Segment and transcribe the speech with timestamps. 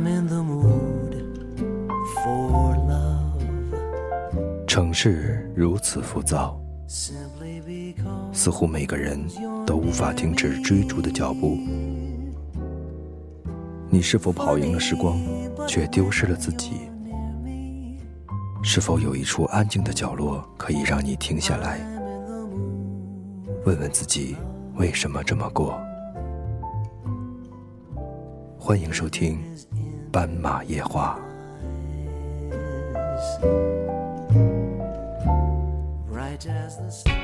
[0.00, 1.14] I'm in the mood
[2.14, 3.38] for love.
[4.66, 6.58] 城市如此浮躁，
[8.32, 9.22] 似乎每个人
[9.66, 11.58] 都无法停止追逐的脚步。
[13.90, 15.18] 你是否跑赢了时光，
[15.68, 16.88] 却丢失了自己？
[18.62, 21.78] 是否有一处安静的角落，可以让你停下来，
[23.66, 24.34] 问问自己
[24.76, 25.78] 为什么这么过？
[28.58, 29.38] 欢迎收听
[30.12, 31.18] 《斑马夜话》。
[36.12, 37.19] Right as the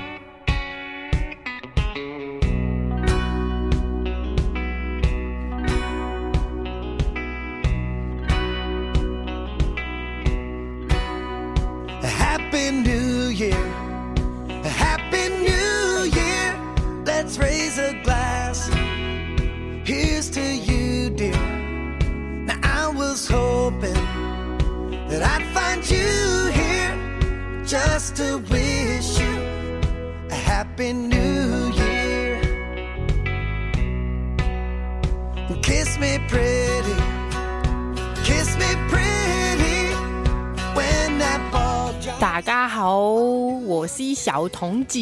[30.77, 32.41] happy new year.
[35.63, 36.95] Kiss me pretty,
[38.23, 39.95] kiss me pretty
[40.75, 42.21] when that ball drops.
[42.21, 44.99] 大家好，我是小童子。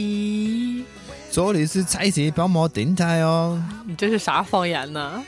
[1.30, 5.24] 这里是彩色斑马电台哦，你这是啥方言呢？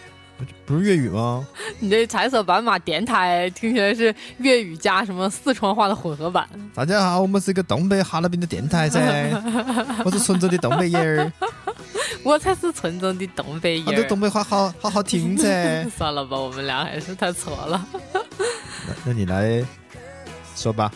[0.66, 1.46] 不是粤语吗？
[1.78, 6.48] 你这彩色斑马电台听起来是粤语加什么四川话的混合版。
[6.74, 9.00] 大家好，我们是一个东北哈尔滨的电台噻，
[10.04, 11.32] 我是纯正的东北人儿，
[12.24, 14.02] 我才是纯正的东北人我的。
[14.04, 15.88] 东北话好好好听噻。
[15.96, 17.86] 算了吧，我们俩还是太错了。
[18.12, 19.64] 那那你来
[20.56, 20.90] 说吧。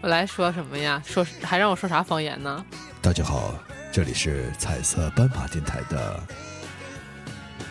[0.00, 1.02] 我来说什么呀？
[1.04, 2.64] 说还让我说啥方言呢？
[3.02, 3.54] 大家好，
[3.92, 6.18] 这里是彩色斑马电台的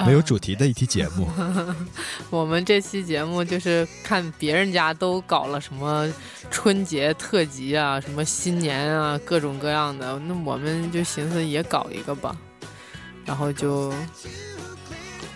[0.05, 1.29] 没有主题的一期节目。
[2.29, 6.11] 我们这期节目就是看别人家都搞了什么
[6.49, 12.35] 春节特辑啊，什么新年啊，各种各样的，那我们就寻思也搞一个吧，
[13.25, 13.93] 然后就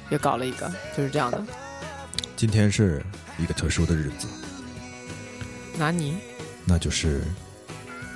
[0.09, 1.43] 也搞了一个，就是这样的。
[2.35, 3.03] 今天是
[3.37, 4.27] 一个特殊的日子，
[5.77, 6.17] 拿你
[6.65, 7.21] 那就是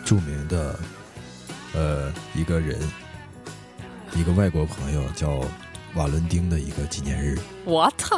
[0.03, 0.79] 著名的
[1.73, 2.79] 呃一个人，
[4.15, 5.43] 一个外国朋友叫
[5.97, 7.37] 瓦伦丁的一个纪念日。
[7.65, 8.17] 我操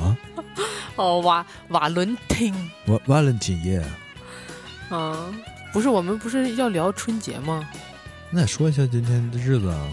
[0.00, 0.16] 啊！
[0.96, 2.54] 哦，瓦瓦伦汀，
[2.86, 3.82] 瓦瓦伦丁耶，
[4.90, 5.34] 嗯，
[5.72, 7.66] 不是，我们不是要聊春节吗？
[8.30, 9.88] 那说一下今天的日子啊。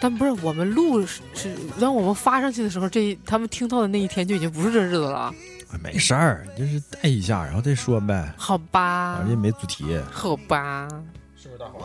[0.00, 5.34] 但不是我们录是是，当我们发上去的时候，这一他们听到的那一天就已经不是这日子了，
[5.72, 8.34] 哎没事儿，就是带一下，然后再说呗。
[8.36, 9.98] 好吧反正也没主题。
[10.10, 10.86] 好吧。
[11.36, 11.82] 是不是大黄？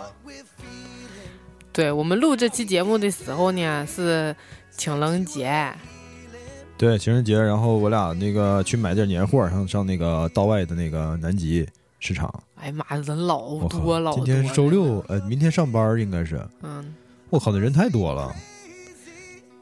[1.72, 4.36] 对我们录这期节目的时候呢，是
[4.76, 5.72] 情人节，
[6.78, 11.66] 对，情人节，然后我俩那个去买点年货，上上那个道外的那个南极
[12.00, 12.34] 市场。
[12.56, 14.26] 哎呀妈呀，人老多老多。
[14.26, 16.42] 今天是周，六，呃，明天上班应该是。
[16.64, 16.94] 嗯，
[17.30, 18.34] 我靠，那人太多了，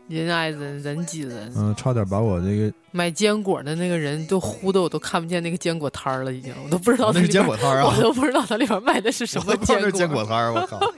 [0.08, 1.52] 人挨人，人挤人。
[1.56, 10.80] 嗯、差点把我那个买坚果的那个人都呼的我都看不见那个坚果摊儿了，已经，我都不知道哦那是坚果摊儿啊我都不知道它里边卖的是什么我坚果，坚果摊儿，我靠。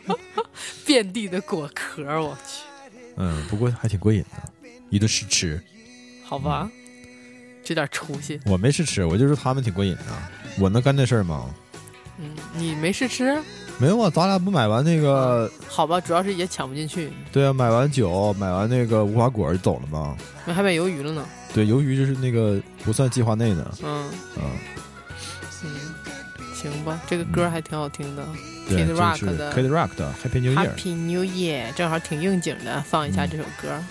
[0.85, 2.63] 遍地的果壳儿，我去，
[3.17, 5.61] 嗯，不过还挺过瘾的，一顿试吃。
[6.23, 6.69] 好吧，
[7.63, 8.39] 这点出息。
[8.45, 10.03] 我没试吃，我就说他们挺过瘾的。
[10.59, 11.53] 我能干这事儿吗？
[12.19, 13.41] 嗯，你没试吃？
[13.77, 20.17] 没有啊，咱俩不买完那个，好吧，主要是也抢不进去，对啊，买完酒，买完那个无花果就走了嘛。
[20.45, 21.25] 那还买鱿鱼了呢。
[21.53, 24.51] 对，鱿鱼就是那个不算计划内的，嗯嗯，嗯，
[26.61, 28.27] 行吧，这个歌还挺好听的。
[28.69, 30.67] ，Kid Rock 的 Kid Rock 的 Happy New Year。
[30.67, 33.81] Happy New Year，正好挺应景的，放一下这首歌。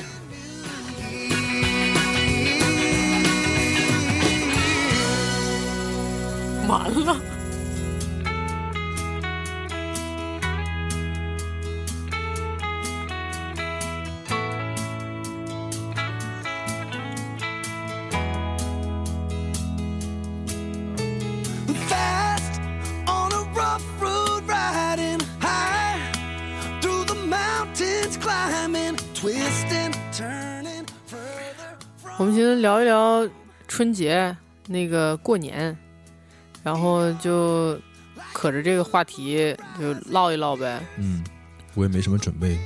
[6.68, 7.16] 完了，
[33.78, 34.36] 春节
[34.66, 35.78] 那个过年，
[36.64, 37.78] 然后就
[38.32, 40.80] 可着这个话题就唠一唠呗。
[40.96, 41.22] 嗯，
[41.74, 42.56] 我也没什么准备，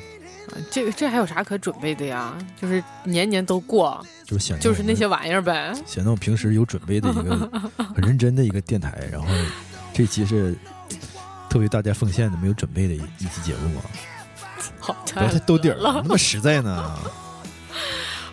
[0.47, 2.35] 啊这个这还有啥可准备的呀？
[2.59, 5.75] 就是年年都过，就是显就是那些玩意儿呗。
[5.85, 7.63] 显得我平时有准备的一个
[7.95, 9.07] 很认真的一个电台。
[9.13, 9.29] 然后
[9.93, 10.57] 这期是
[11.51, 13.83] 特别大家奉献的没有准备的一一期节目嘛，
[14.81, 16.99] 好不要太兜底儿了，那么实在呢。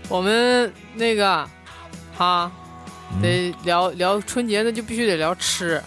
[0.07, 1.45] 我们那个
[2.15, 2.68] 哈，嗯
[3.21, 5.81] 得聊聊春节，那就必须得聊吃，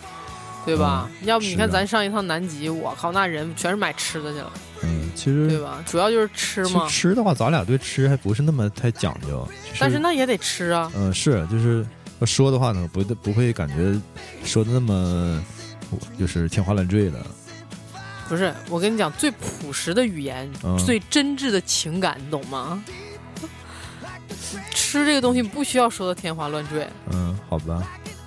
[0.66, 1.08] 对吧？
[1.22, 4.52] 要不你看咱上一趟南极，我靠，那人全是买吃的去了，
[4.82, 5.82] 嗯，其实对吧？
[5.86, 9.48] 主要就是吃嘛，吃的话，咱俩对吃还不是那么太讲究。
[9.72, 10.90] 就但是那也得吃啊。
[10.94, 11.86] 嗯、是就是
[12.20, 13.98] 要说的话呢，不不会感觉
[14.44, 15.42] 说的那么
[16.18, 17.18] 就是天花乱坠的。
[18.28, 22.82] 不是，我跟你讲，最朴实的语言，嗯最真挚的情感，你懂吗？
[24.92, 27.82] 吃这个东西不需要说的天花乱坠，嗯，好吧，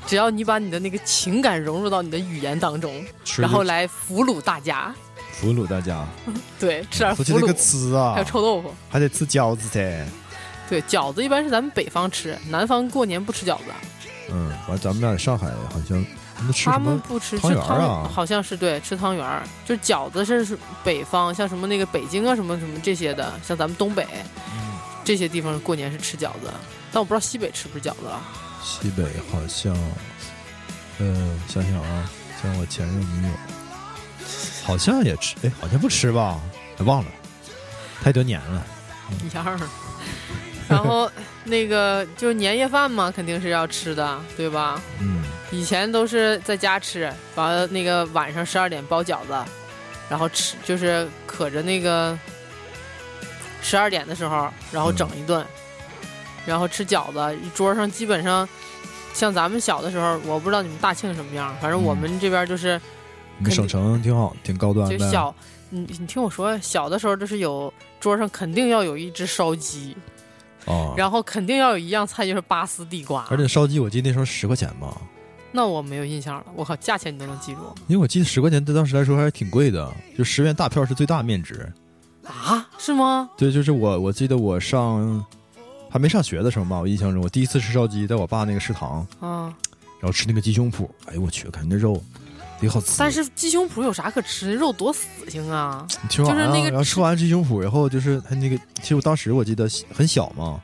[0.08, 3.06] 只要你把你的那个情感融入到你的语言当中，
[3.38, 4.92] 然后来俘虏大家。
[5.32, 6.04] 俘虏大家，
[6.60, 8.74] 对，吃点俘说起那个，吃啊还有，臭豆腐。
[8.90, 10.04] 还得吃饺子噻。
[10.68, 13.66] 对，饺子一般是咱们北方吃，南方过年不吃饺子。
[14.32, 16.04] 嗯，完咱们俩在上海好像
[16.64, 16.80] 他？
[16.80, 24.08] 们不吃汤圆啊好像是对吃汤圆儿，就是饺子是是北方，像什么那个北京啊什么什么这些的，像咱们东北
[24.52, 24.75] 嗯
[25.06, 26.52] 这些地方过年是吃饺子，
[26.92, 28.22] 但我不知道西北吃不吃饺子啊。
[28.64, 29.74] 西北好像，
[30.98, 32.10] 呃，想想啊，
[32.42, 33.34] 像我前任女友，
[34.64, 36.42] 好像也吃，哎，好像不吃吧？
[36.80, 37.12] 哎忘了，
[38.02, 38.66] 太多年了。
[39.24, 39.60] 一样儿。
[40.68, 41.10] 然后
[41.44, 44.82] 那个就是年夜饭嘛，肯定是要吃的，对吧？
[45.00, 45.22] 嗯，
[45.52, 49.34] 以前都是在家吃，完了那个晚上十二点包饺子，
[50.10, 52.18] 然后吃就是可着那个
[53.66, 55.44] 十二点的时候，然后整一顿，
[56.46, 57.36] 然后吃饺子。
[57.44, 58.48] 一桌上基本上
[59.12, 62.80] 像咱们小的时候，我不知道你们大庆什么样，反正我们这边就是
[63.40, 64.96] 你们省城挺好，挺高端的。
[64.96, 65.34] 就小，
[65.72, 69.98] 你你听我说，小的时候就是有桌上肯定要有一只烧鸡，
[70.66, 73.26] 啊，然后肯定要有一样菜就是拔丝地瓜。
[73.32, 74.96] 而且烧鸡我记得那时候十块钱吧，
[75.52, 81.68] 那我没有印象了，我靠，价钱你都能记住因为我记得十块钱对当时来说还是挺贵的，就十元大票是最大面值。
[82.26, 82.68] 啊？
[82.78, 83.30] 是吗？
[83.38, 85.24] 对，就是我我记得我上
[85.90, 89.54] 还没上学的时候嘛，我印象中我第一次吃烧鸡，在我爸那个食堂，啊。
[90.02, 92.04] 然后吃那个鸡胸脯，哎呦我去，感觉那肉
[92.62, 92.96] 贼好吃。
[92.98, 94.54] 但是鸡胸脯有啥可吃？
[94.54, 95.88] 肉多死性啊！
[96.04, 100.62] 你吃完啊，就是那个然后吃完鸡胸脯，然后就是他那个，其实我当时我记得很小嘛，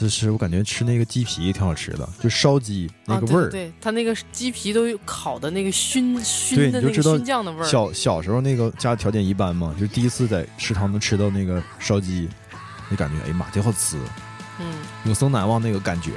[0.00, 3.50] 就是我感觉吃那个鸡皮挺好吃的，就烧鸡那啊，个味儿。
[3.50, 7.64] 对对，它那个鸡皮都烤的那个熏熏的那个你就知道熏酱的味儿。
[7.64, 12.26] 小小时候那个家条件一般嘛，就第一次在食堂能吃到那个烧鸡，
[12.88, 13.98] 那感觉哎呀妈，挺好吃，
[14.58, 14.72] 嗯，
[15.04, 16.12] 永生难忘那个感觉。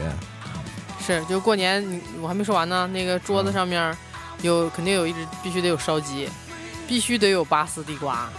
[1.06, 3.94] 是，就过年你我还没说完呢，那个桌子上面
[4.42, 6.30] 有肯定有一只必须得有烧鸡，
[6.88, 8.30] 必须得有拔丝地瓜，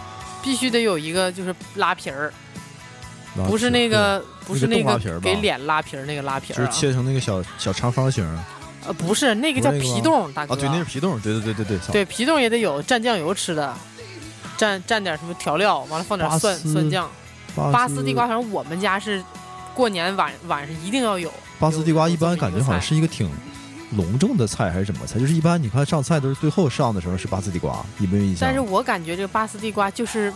[0.42, 2.32] 必须得有一个就是拉皮儿，
[3.46, 8.44] 不是那个不是那个给脸拉皮儿那个拉皮儿啊，就是切成那个小小长方形啊，
[8.86, 10.54] 呃不是那个叫皮冻，大哥。
[10.54, 13.74] 对，那是皮冻，对对对对对，对皮冻也得有，蘸酱油吃的，
[14.58, 17.10] 蘸蘸点什么调料，完了放点蒜蒜酱。
[17.56, 19.22] 巴斯地瓜，反正我们家是
[19.74, 21.32] 过年晚晚上一定要有。
[21.60, 23.30] 巴斯地瓜一般感觉好像是一个挺
[23.92, 25.20] 隆重的菜还是什么菜？
[25.20, 28.40] 就是一般你看上菜都是最后上的时候是巴斯地瓜，有没有印象？
[28.40, 30.32] 但是我感觉这个巴斯地瓜就是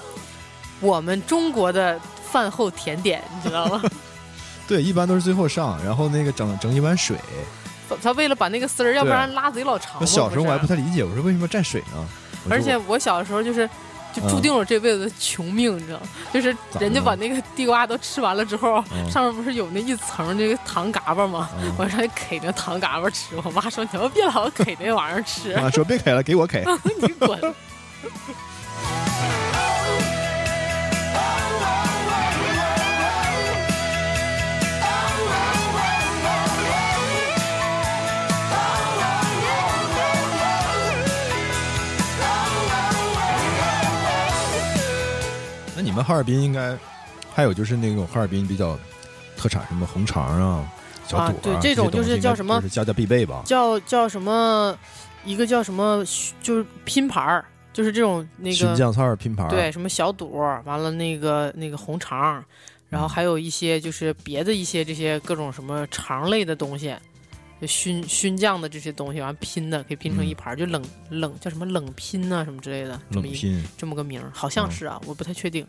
[0.80, 1.98] 我们中国的
[2.30, 3.82] 饭后甜点，你知道吗？
[4.68, 7.16] 对，一般都是最后上，然后那个整整一碗水。
[7.88, 9.96] 他他为了把那个丝儿，要不然拉贼老长。
[10.00, 12.06] 我小时候我还不太理解，我说为什么要蘸水呢？
[12.50, 13.68] 而且我小时候就是。
[14.10, 16.00] 就注定了这辈子的穷命，你知道，
[16.32, 21.50] 就是人家把那个地瓜都吃完了之后，嗯上面不是有那一层那个糖嘎巴吗？
[21.60, 26.64] 嗯我上去啃那糖嘎巴吃，我妈说你要别老啃那玩意儿吃，我 妈说别啃了，给我啃。
[27.02, 27.54] 你滚。
[46.02, 46.76] 哈尔滨应该
[47.32, 48.78] 还有就是那种哈尔滨比较
[49.36, 50.72] 特产什么红肠啊、
[51.06, 53.42] 小肚啊对这种就是叫什么是家家必备吧？
[53.44, 54.76] 叫叫什么？
[55.24, 56.02] 一个叫什么？
[56.40, 59.46] 就是拼盘儿，就是这种那个熏酱菜拼盘。
[59.48, 60.30] 对，什么小肚，
[60.64, 62.42] 完了那个那个红肠，
[62.88, 66.94] 然后还有一些就是别的一些这些各种什么肠类的东西，
[67.60, 73.64] 就熏熏酱的这些东西，完拼的可以拼成一盘儿，就冷冷叫什么冷拼啊什么之类的，这么一冷拼。
[73.76, 75.66] 这么个名儿，好像是啊，我不太确定。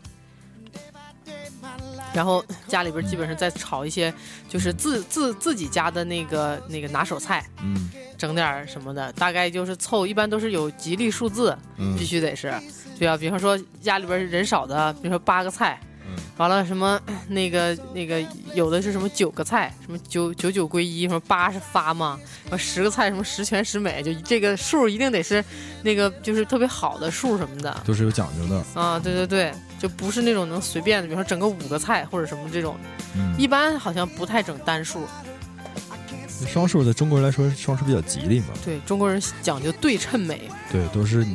[2.12, 4.12] 然后家里边基本上在炒一些，
[4.48, 7.90] 就是自自自己家的那个那个拿手菜，嗯。
[8.18, 11.96] 整点什么的，大概就是凑，一般都是有吉利数字，嗯。
[11.96, 12.52] 必须得是，
[12.98, 15.88] 对啊，比方说家里边人少的，比如说八个菜，嗯
[16.36, 18.20] 完了什么 那个那个
[18.54, 25.44] 有的是什么九个菜，什么九九九归一，什么八是发嘛，什么十个菜什么十全十美，就这个数一定得是
[25.82, 27.80] 那个就是特别好的数什么的。
[27.84, 28.64] 都是有讲究的。
[28.74, 32.76] 啊，对对对，就不是那种能随便的，比如说整个五个菜或者什么这种，
[33.16, 35.06] 嗯，一般好像不太整单数，
[36.48, 38.46] 双数在中国人来说，双数比较吉利嘛。
[38.64, 41.26] 对中国人讲究对称美，对，都是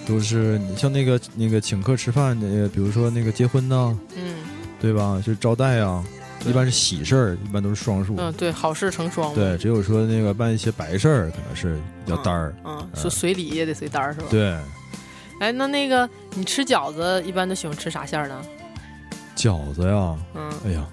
[0.00, 4.34] 你，都是你像那个那个请客吃饭，那个比如说那个结婚呐，嗯
[4.80, 5.22] 对吧？
[5.24, 6.02] 就招待啊，
[6.46, 8.14] 一般是喜事儿，一般都是双数。
[8.16, 12.54] 嗯，对，好事成双，对，只有说那个办一些白事儿，可能是比较单儿。
[12.64, 14.26] 嗯，说随礼也得随单儿是吧？。
[14.30, 14.56] 对，
[15.40, 18.40] 哎，那那个你吃饺子一般都喜欢吃啥馅儿呢？
[19.36, 20.86] 饺子呀，嗯，哎呀，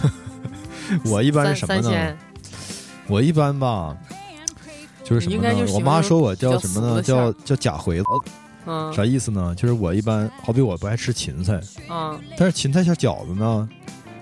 [1.06, 2.16] 我一般是什么呢？
[3.06, 3.96] 我一般吧，
[5.04, 5.72] 就是什么呢？
[5.72, 7.02] 我妈说我叫什么呢？
[7.02, 8.04] 叫叫假回子，
[8.66, 9.54] 嗯啥意思呢？
[9.54, 13.68] 就是我一般，好比我不爱吃芹菜，嗯，但是芹菜馅饺子呢，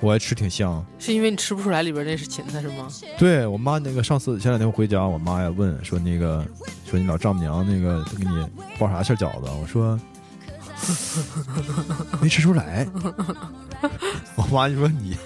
[0.00, 0.84] 我爱吃挺香。
[0.98, 2.88] 是因为你吃不出来里边那是芹菜是吗？
[3.16, 6.44] 对我妈那个上次前两天我回家，我妈呀问说那个
[6.90, 8.44] 说你老丈母娘那个都给你
[8.78, 9.48] 包啥馅饺子？
[9.60, 9.98] 我说
[12.20, 12.86] 没吃出来。
[14.34, 15.16] 我妈就说你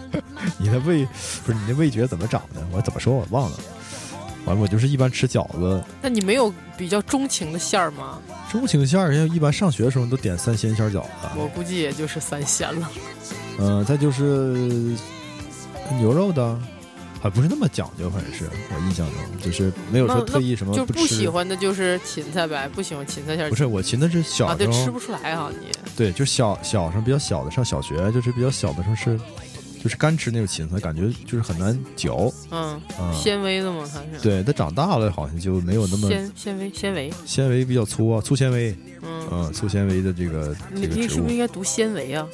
[0.58, 1.06] 你的味
[1.44, 2.66] 不是你的味觉怎么长的？
[2.72, 3.56] 我怎么说我忘了。
[4.44, 8.18] 完了我就是一般吃饺子，那你没有比较钟情的馅儿吗？
[8.50, 11.08] 钟情馅儿，人家一般上学的时候都点三鲜馅饺子。
[11.36, 12.90] 我估计也就是三鲜了。
[13.58, 14.94] 嗯、再就是
[15.98, 16.58] 牛肉的，
[17.20, 23.50] 还不是那么讲究，反正是我印象中，就是没有说特意什么就不喜欢的就是芹菜呗，不喜欢芹菜馅儿。
[23.50, 25.70] 不是我芹菜是小啊，对，时候，吃不出来啊你。
[25.96, 29.18] 对，就小小时候比较小的上小学，就是比较小的时候是，
[29.82, 33.12] 就是干吃那种芹菜，感觉就是很难嚼嗯，嗯。
[33.12, 34.22] 纤维的嘛，它是。
[34.22, 42.28] 对，它长大了好像就没有那么纤纤维纤维，纤维比较粗啊，粗纤维，嗯，嗯，粗纤维的这个你这个植物你是不是应，该读纤维啊？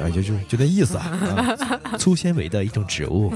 [0.00, 1.04] 哎，就就就那意思啊，
[1.82, 3.30] 啊 粗纤维的一种植物。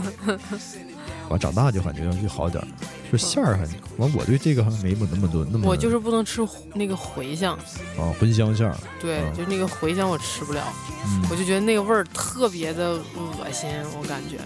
[1.29, 2.67] 完长大就感觉就好点儿，
[3.11, 3.63] 就馅儿还
[3.99, 7.55] 完，我对这个还没那么多那么我就是不能吃那个茴香，
[7.99, 10.63] 啊茴香馅儿，对，嗯就那个茴香我吃不了，
[11.07, 13.69] 嗯，我就觉得那个味儿特别的恶心，
[13.99, 14.39] 我感觉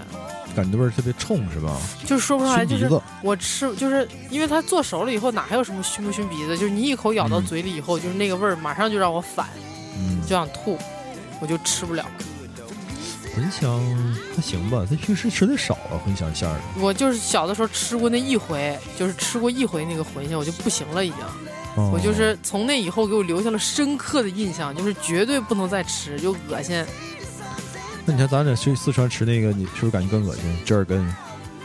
[0.56, 1.76] 感觉味儿特别冲是吧？
[2.06, 2.88] 就是说不出来，就是
[3.22, 9.46] 我吃就是因为它做熟了以后哪还有什么熏不熏鼻子，就是你一口咬到嗯嘴里以后，就是那个味儿马上就让我反，
[9.98, 10.78] 嗯，就想吐，
[11.40, 12.04] 我就吃不了。
[13.36, 13.80] 茴香
[14.34, 16.60] 还行吧，他平时吃的少啊，茴香馅儿的。
[16.80, 21.18] 我就是小的时候吃过那一回，就是吃过一回那个茴香，我就不行了已经。
[21.76, 26.84] 哦我就是从那以后给我留下了深刻的印象，就是绝对不能再吃，就恶心
[28.04, 30.42] 那你看咱俩去四川吃那个，你是不是感觉更恶心？
[30.64, 31.14] 折耳根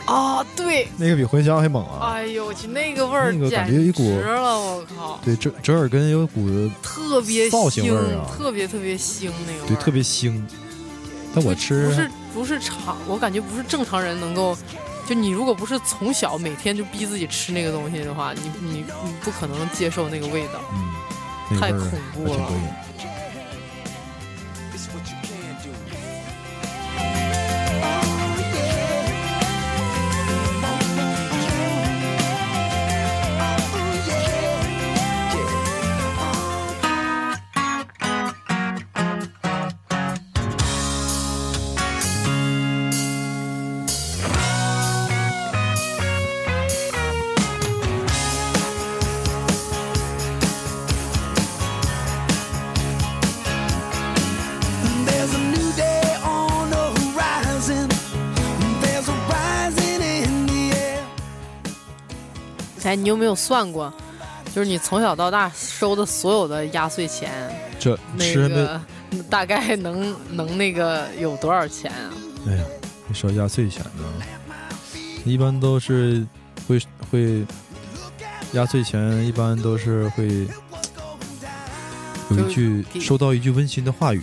[0.04, 0.44] 啊！
[0.54, 2.12] 对，那个比茴香还猛啊！
[2.12, 6.48] 哎呦我去，那个味儿那个感简觉有一股直了，我靠，对，折折耳根有股
[6.80, 10.40] 特别造型腥，味儿啊特别特别腥那个味对，特别腥，
[11.36, 14.56] 但我吃不是不是常，我感觉不是正常人能够。
[15.06, 20.54] 就你如果不是从小每天就逼自己吃那个东西的话，你你你不可能接受那个味道。
[20.72, 20.88] 嗯，
[21.50, 22.50] 那太恐怖了
[62.96, 63.92] 哎，你有没有算过，
[64.54, 67.30] 就是你从小到大收的所有的压岁钱，
[67.78, 68.80] 这那吃那，个
[69.28, 72.12] 大概能能那个有多少钱啊？
[72.48, 72.64] 哎呀，
[73.06, 74.04] 你说压岁钱呢？
[75.24, 76.26] 一般都是
[76.66, 77.44] 会会
[78.52, 80.46] 压岁钱，一般都是会
[82.30, 84.22] 有一句收到一句温馨的话语，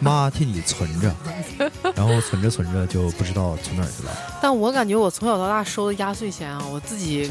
[0.00, 1.14] 妈替你存着，
[1.96, 4.10] 然后存着存着就不知道存哪儿去了。
[4.42, 7.30] 但我感觉我从小到大收的压岁钱啊，我自己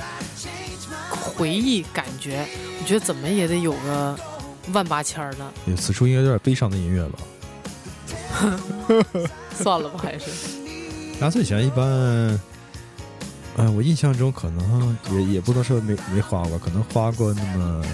[1.36, 2.46] 回忆感觉，
[2.82, 4.18] 我觉得怎么也得有个
[4.72, 7.20] 万八千儿的，对此处应该有点悲伤的音乐吧？
[9.56, 10.26] 算了吧，还是
[11.22, 12.40] 压岁钱一般，
[13.58, 17.86] 哎、我印象中可能也也不能说没没花过，可能花过那么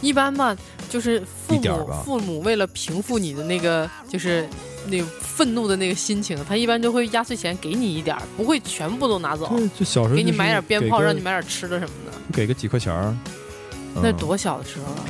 [0.00, 0.56] 一般吧，
[0.88, 4.48] 就是父母父母为了平复你的那个就是
[4.88, 12.12] 那个愤怒的那个心情，他一般就会压岁钱给你一点儿，不会全部都拿走，对，就小时候给你买点鞭炮，让你买点吃的什么的。
[12.32, 13.04] 给个几块钱儿。
[13.04, 15.04] 嗯那多小的时候啊？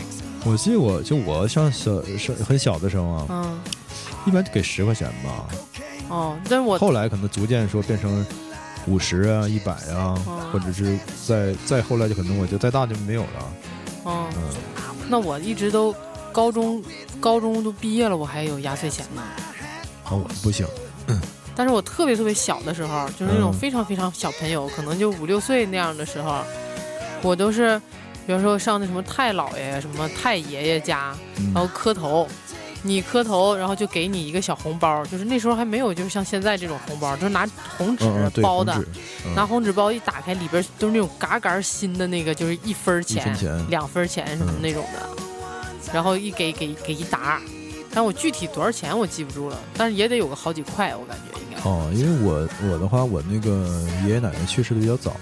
[0.44, 3.60] 我记得我就我上小上很小的时候啊，嗯，
[4.26, 5.46] 一般给十块钱吧，
[6.08, 8.26] 哦，但是我后来可能逐渐说变成
[8.88, 13.52] 五十啊、一百啊，哦或者是再再后来就可能我就再大就没有了。
[14.02, 14.42] 哦，嗯，
[15.08, 15.94] 那我一直都
[16.32, 16.82] 高中
[17.20, 19.22] 高中都毕业了，我还有压岁钱呢。
[20.12, 20.66] 啊，我不行，
[21.54, 23.58] 但是我特别特别小的时候，就是那种嗯。
[23.58, 26.42] 非常非常小朋友，可能就五六岁那样的时候，
[27.22, 27.80] 我都是，
[28.26, 32.26] 比方说上那什么太姥爷、什么太爷爷家，嗯然后磕头，
[32.82, 38.88] 你磕头，然后就给你一个小红包，就是那时候还没有，就是像现在这种红包，就是拿红纸嗯嗯对包的，红纸
[39.26, 39.34] 嗯。
[39.34, 44.62] 拿红纸包一打开，里边都是那种嘎嘎新的那个，就是一分儿一钱、分钱两分钱什么嗯。
[44.62, 45.08] 那种的，
[45.92, 47.40] 然后一给给给一沓，
[47.94, 51.62] 但我具体多少钱我记不住了，但是也得有个好几块，我感觉应该。
[51.68, 53.68] 哦，因为我我的话，我那个
[54.04, 55.14] 爷爷奶奶去世的比较早，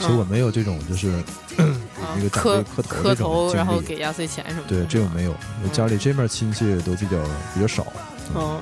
[0.00, 1.08] 所以我没有这种就是
[2.00, 4.68] 啊那个磕磕头磕头，然后给压岁钱什么的。
[4.68, 7.16] 对这种没有，我家里这面亲戚都比较
[7.54, 7.86] 比较少。
[8.34, 8.58] 嗯，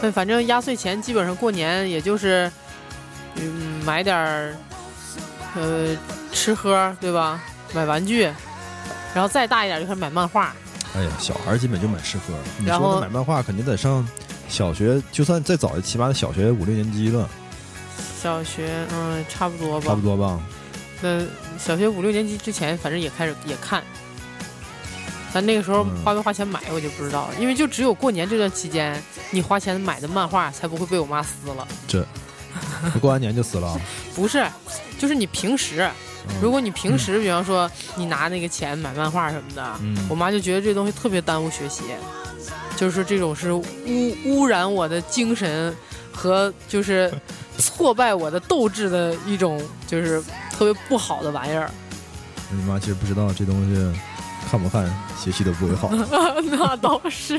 [0.00, 2.50] 对，反正压岁钱基本上过年也就是，
[3.34, 4.54] 嗯，买点儿，
[5.56, 5.96] 呃，
[6.32, 7.42] 吃喝，对吧？
[7.74, 8.24] 买玩具，
[9.14, 10.54] 然后再大一点就开始买漫画。
[10.94, 12.34] 哎呀，小孩儿基本就买吃喝。
[12.58, 14.06] 你说那买漫画肯定得上
[14.48, 17.28] 小学，就算再早，起码得小学五六年级了，
[18.20, 19.86] 小学，嗯，差不多吧。
[19.88, 20.00] 差不。
[20.02, 20.40] 多吧？
[21.00, 21.24] 那
[21.58, 23.82] 小学五六年级之前，反正也开始也看。
[25.32, 31.66] 咱那个时候嗯花没花钱买，我就不知道了，因为就只有过年这段期间，你花钱买的漫画才不会被我妈撕了。
[31.88, 32.06] 这
[33.00, 33.80] 过完年就撕了。
[34.14, 34.46] 不是，
[34.98, 41.82] 就是你平时，嗯如果你平时，比方说你拿那个钱买漫画什么的，嗯我妈就觉得这东西特别耽误学习，
[42.76, 43.64] 就是这种是污
[44.24, 45.74] 污染我的精神
[46.12, 47.12] 和就是
[47.58, 51.70] 挫败我的斗志的一种，就是特别不好的玩意儿。
[52.50, 54.00] 你妈其实不知道这东西
[54.50, 54.84] 看不看
[55.18, 55.90] 学习都不会好。
[56.44, 57.38] 那倒是，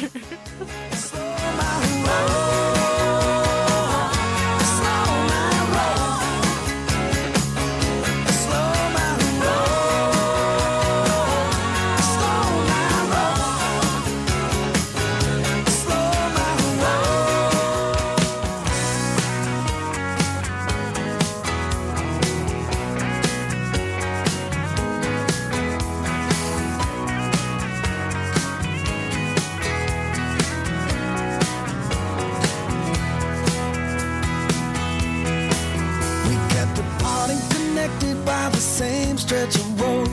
[39.34, 40.10] stretch of road.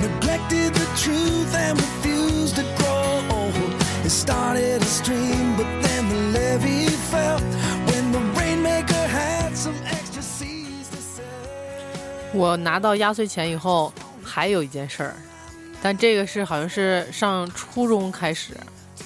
[0.00, 3.20] Neglected the truth and refused to grow.
[4.04, 7.38] It started a stream, but then the levee fell
[7.86, 11.24] when the rainmaker had some extra seeds to sell.
[12.32, 13.92] 我拿到压岁钱以后，
[14.24, 15.14] 还有一件事儿，
[15.80, 18.54] 但这个是好像是上初中开始，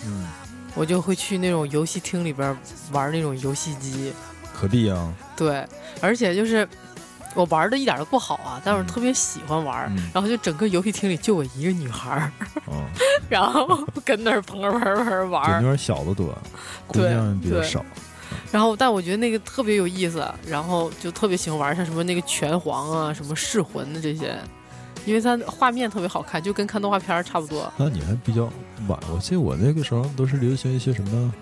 [0.07, 0.27] 嗯，
[0.75, 2.57] 我就会去那种游戏厅里边
[2.93, 4.11] 玩那种游戏机。
[4.55, 5.13] 何必啊？
[5.37, 5.67] 对，
[6.01, 6.67] 而且就是
[7.35, 10.11] 我玩的一点都不好啊，但是我特别喜欢玩，嗯。
[10.15, 12.31] 然后就整个游戏厅里就我一个女孩
[13.29, 16.37] 然后跟那儿砰砰砰砰对，玩那，边小的多，
[16.87, 17.85] 姑对娘比较对少。
[18.51, 24.37] 然后但我觉得那个特别有意思，然后就特别喜欢玩，像什么那个拳皇啊，什么噬魂的这些，
[25.05, 27.73] 因为它画面特别好看，就跟看动画片儿差不多。
[27.77, 28.45] 那你还比较
[28.89, 31.33] 晚，我记得我那个时候都是流行一些什么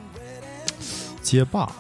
[1.23, 1.71] 街霸，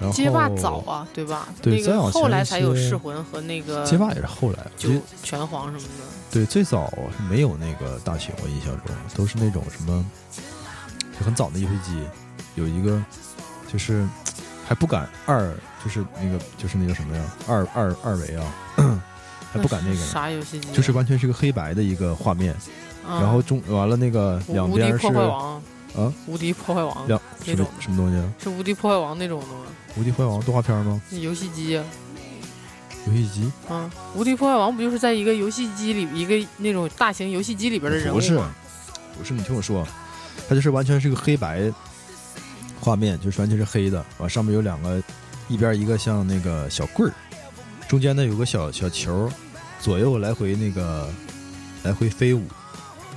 [0.00, 1.46] 然后街霸早啊，对吧？
[1.62, 4.90] 那个对再往后来才有噬魂和那个街霸也是后来，我就
[5.22, 6.04] 拳皇什么的。
[6.30, 10.04] 对，最早是没有那个大型，我印象中都是那种什么，
[11.18, 12.02] 就很早的游戏机，
[12.54, 13.02] 有一个
[13.70, 14.06] 就是
[14.66, 15.52] 还不敢二，
[15.84, 18.54] 就是那个就是那个什么呀，二二二维啊，
[19.52, 20.72] 还不敢那个，啥游戏机啊？
[20.72, 22.56] 就是完全是个黑白的一个画面，
[23.06, 25.60] 嗯然后中完了那个两边是啊，
[26.26, 28.24] 无敌破坏王两那种什么东西啊？
[28.42, 29.54] 是无敌破坏王那种的吗？
[29.96, 31.00] 无敌破坏王动画片吗？
[31.10, 31.84] 那游戏机啊，
[33.06, 38.40] 游戏机啊，无敌破坏王不就是在一个游戏机里一个那种大型游戏机里边的人物不是？
[39.18, 39.86] 不是，你听我说，
[40.48, 41.72] 它就是完全是个黑白
[42.80, 45.02] 画面，就是完全是黑的，完上面有两个，
[45.48, 47.12] 一边一个像那个小棍儿，
[47.88, 49.30] 中间呢有个小小球，
[49.80, 51.12] 左右来回那个
[51.82, 52.44] 来回飞舞，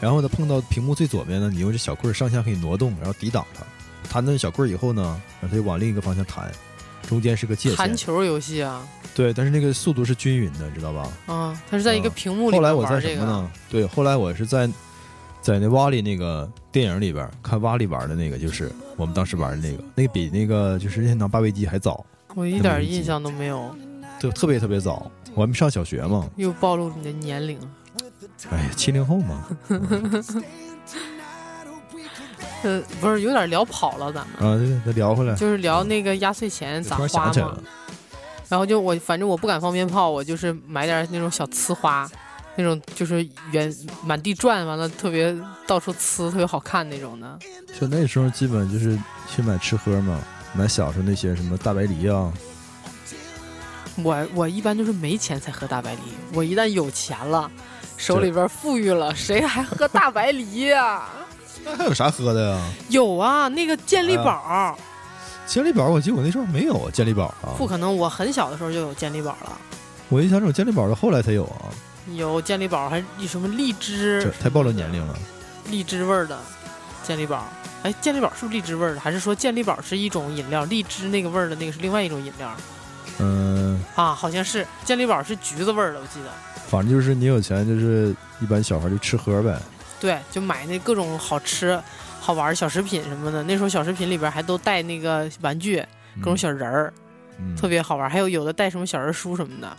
[0.01, 3.63] 然后呢碰到屏幕最左边呢，你用这小棍儿上下可以挪动，然后抵挡它，
[4.13, 5.01] 弹到小棍儿以后呢，
[5.41, 6.51] 然后它就往另一个方向弹，
[7.07, 11.11] 中间是个界限，弹球游戏啊，对，但是那个速度是均匀的，知道吧？
[11.25, 13.01] 啊，它是在一个嗯屏幕里后来我在。
[13.01, 13.51] 什么呢？
[13.71, 14.69] 对，后来我是在
[15.41, 23.75] 在那瓦里那个电影里边看瓦里玩的那个，就是我们当时玩的那个，那个比那个就是任天堂八位机还早，我一点印象都没有，
[24.19, 25.11] 对，特别特别早。
[25.33, 27.57] 我还没上小学嘛，又暴露你的年龄。
[28.51, 29.47] 哎呀，七零后嘛，
[32.63, 37.63] 呃，不是，有点聊跑了，咱们啊，对，再聊回来，就是聊那个压岁钱咋突然花嘛想起来了。，
[38.49, 42.09] 然后就我反正我不敢放鞭炮，我就是买点那种小呲花，
[42.55, 43.73] 那种就是圆
[44.03, 45.35] 满地转，完了特别
[45.67, 47.39] 到处呲，特别好看那种的。
[47.79, 48.97] 就那时候基本就是
[49.27, 50.19] 去买吃喝嘛，
[50.53, 52.31] 买小时候那些什么大白梨啊，
[54.01, 56.01] 我我一般就是没钱才喝大白梨，
[56.33, 57.51] 我一旦有钱了，
[57.97, 61.03] 手里边富裕了，谁还喝大白梨呀、
[61.63, 62.61] 那还有啥喝的呀？
[62.89, 64.77] 有啊，那个健力宝，
[65.45, 67.53] 健力宝，我记得我那时候没有啊，健力宝啊。
[67.57, 69.57] 不可能，我很小的时候就有健力宝了。
[70.09, 71.69] 我印象中健力宝是后来才有啊，
[72.15, 75.17] 有健力宝，还有什么荔这枝太暴露年龄了。
[75.69, 76.37] 荔枝味儿的
[77.03, 77.45] 健力宝。
[77.83, 78.99] 哎，健力宝是不是荔枝味儿的？
[78.99, 82.49] 还是说健力宝是一种饮料，荔枝那个味儿的那个是另外一种饮料
[83.19, 84.13] 嗯，啊？
[84.13, 86.29] 好像是健力宝是橘子味儿的，我记得。
[86.67, 89.59] 反正就是你有钱，就是一般小孩就吃喝呗。
[90.03, 91.81] 对，就买那各种好吃、
[92.19, 93.41] 好玩小食品什么的。
[93.43, 95.81] 那时候小食品里边还都带那个玩具，
[96.19, 96.93] 各种小人儿，
[97.39, 98.09] 嗯，特别好玩。
[98.09, 99.77] 还有有的带什么小人书什么的。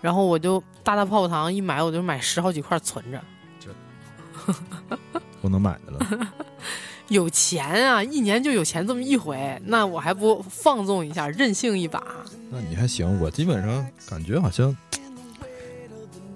[0.00, 3.22] 然后我就大大泡泡糖一买，我就买十好几块存着。
[5.42, 6.28] 不能买的了。
[7.08, 12.02] 有钱啊，一年就有钱这么一回，那我还不放纵一下，任性一把？
[12.50, 14.74] 那你还行，我基本上感觉好像，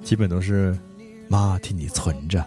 [0.02, 0.78] 基本都是
[1.30, 2.44] 妈替你存着。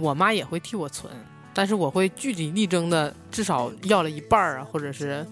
[0.00, 1.12] 我妈也会替我存，
[1.52, 5.26] 但是我会据理力争的，至少要了一半儿啊，或者是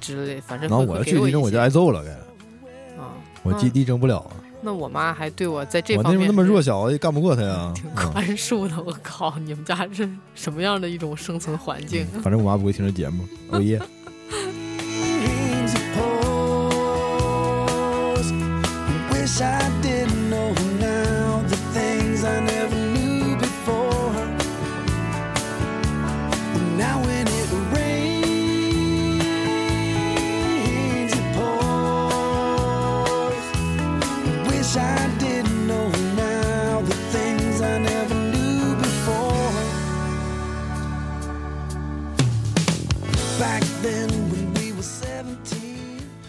[0.00, 2.10] 之类，反正会然后我要会给我一去力争，我就挨揍了，该
[3.02, 3.14] 啊。
[3.42, 4.30] 我力力争不了啊。
[4.62, 7.70] 那我妈还对我在这方面是那么弱小，也干不过她呀。
[7.74, 8.82] 挺嗯宽恕的。
[8.82, 12.06] 我靠，你们家是什么样的一种生存环境？
[12.22, 13.22] 反正我妈不会听这节目。
[13.52, 13.78] 哦耶
[14.30, 16.94] ，Rains it pours.
[19.12, 20.03] Wish I didn't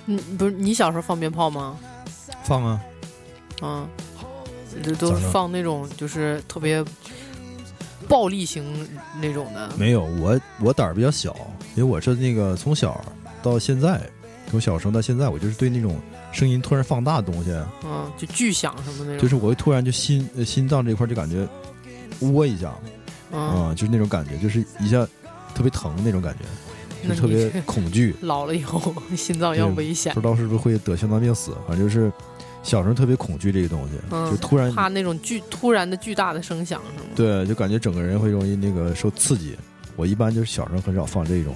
[0.07, 1.77] 嗯，不是你小时候放鞭炮吗？
[2.43, 2.81] 放啊！
[3.61, 3.87] 嗯，
[4.83, 6.83] 这都是放那种就是特别
[8.07, 8.87] 暴力型
[9.19, 9.71] 那种的。
[9.77, 11.35] 没有，我我胆儿比较小，
[11.75, 13.03] 因为我是那个从小
[13.41, 13.99] 到现在，
[14.49, 15.99] 从小时候到现在，我就是对那种
[16.31, 17.51] 声音突然放大的东西，
[17.83, 19.19] 嗯，就巨响什么那种。
[19.19, 21.47] 就是我会突然就心呃心脏这块就感觉
[22.19, 22.73] 窝一下
[23.31, 25.07] 嗯，啊、就是那种感觉，就是一下
[25.55, 26.64] 特别疼那种感觉，那
[27.07, 28.15] 就特别恐惧。
[28.21, 30.21] 老了以后心脏要危险不。
[30.21, 32.11] 知道是不是会得心脏病死，反正就是
[32.63, 37.09] 小时候特别恐惧这个东西，嗯就突然怕那种巨突然的巨大的声响是吗？
[37.15, 39.55] 对，就感觉整个人会容易那个受刺激。
[39.95, 41.55] 我一般就是小时候很少放这种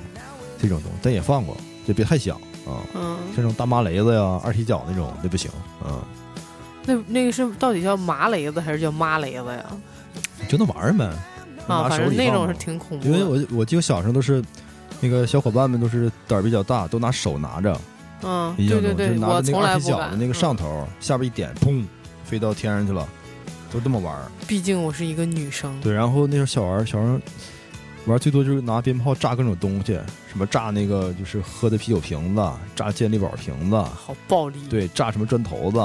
[0.61, 1.57] 这种东西，但也放过，
[1.87, 2.35] 就别太响
[2.65, 2.79] 啊。
[2.95, 5.51] 嗯，像那种大麻雷子呀、二踢脚那种，那不行
[5.83, 6.05] 啊。
[6.85, 9.65] 那那个是到底叫麻雷子还是叫妈雷子呀？
[10.47, 11.05] 就那玩意儿呗，
[11.67, 13.23] 啊，反正那种是挺恐怖因为。
[13.23, 14.41] 我我记得小时候都是
[14.99, 17.79] 那个小伙伴们都是胆儿比较大，都拿手拿着，
[18.21, 21.85] 嗯，对对对，就拿着那个二踢脚的那个上头，下边一点，砰，
[22.25, 23.07] 飞到天上去了，
[23.71, 24.15] 都这么玩
[24.47, 25.79] 毕竟我是一个女生。
[25.81, 27.19] 对，然后那时候小玩儿小时候
[28.05, 29.93] 玩儿最多就是拿鞭炮炸各种东西，
[30.29, 35.79] 什么炸那个就是喝的啤酒瓶子，炸健力宝瓶子，好暴力。，对，炸什么砖头子，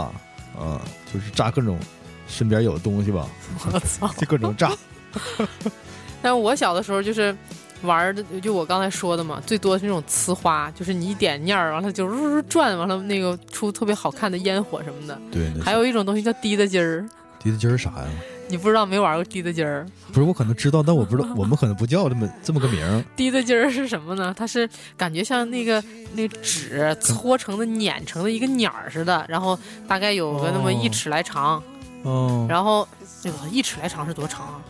[0.61, 0.81] 嗯、
[1.12, 1.79] 就是炸各种
[2.27, 3.29] 身边有的东西吧，
[3.72, 4.09] 我操！
[4.16, 4.72] 就各种炸。
[6.22, 7.37] 但是我小的时候就是
[7.85, 15.18] 玩的，就我刚才说的嘛，最多是那种呲花，就是你一点念儿，完了就呜呜转，完了那个出特别好看的烟火什么的。
[15.31, 17.07] 对，那还有一种东西叫滴答鸡儿，
[17.38, 18.09] 滴答鸡儿啥呀？
[18.47, 19.87] 你不知道没玩过滴答鸡儿？
[20.12, 23.03] 不是，我可能知道，但我不知道，我们可能不叫这么这么个名儿。
[23.16, 24.35] 滴答鸡儿是什么呢？
[24.37, 24.68] 它是
[24.99, 25.83] 感觉像那个
[26.14, 31.62] 那纸搓成的、碾成的一个捻儿似的，然后大概有个那么一尺来长，
[32.03, 32.87] 哦，然后
[33.23, 34.61] 那个一尺来长是多长啊？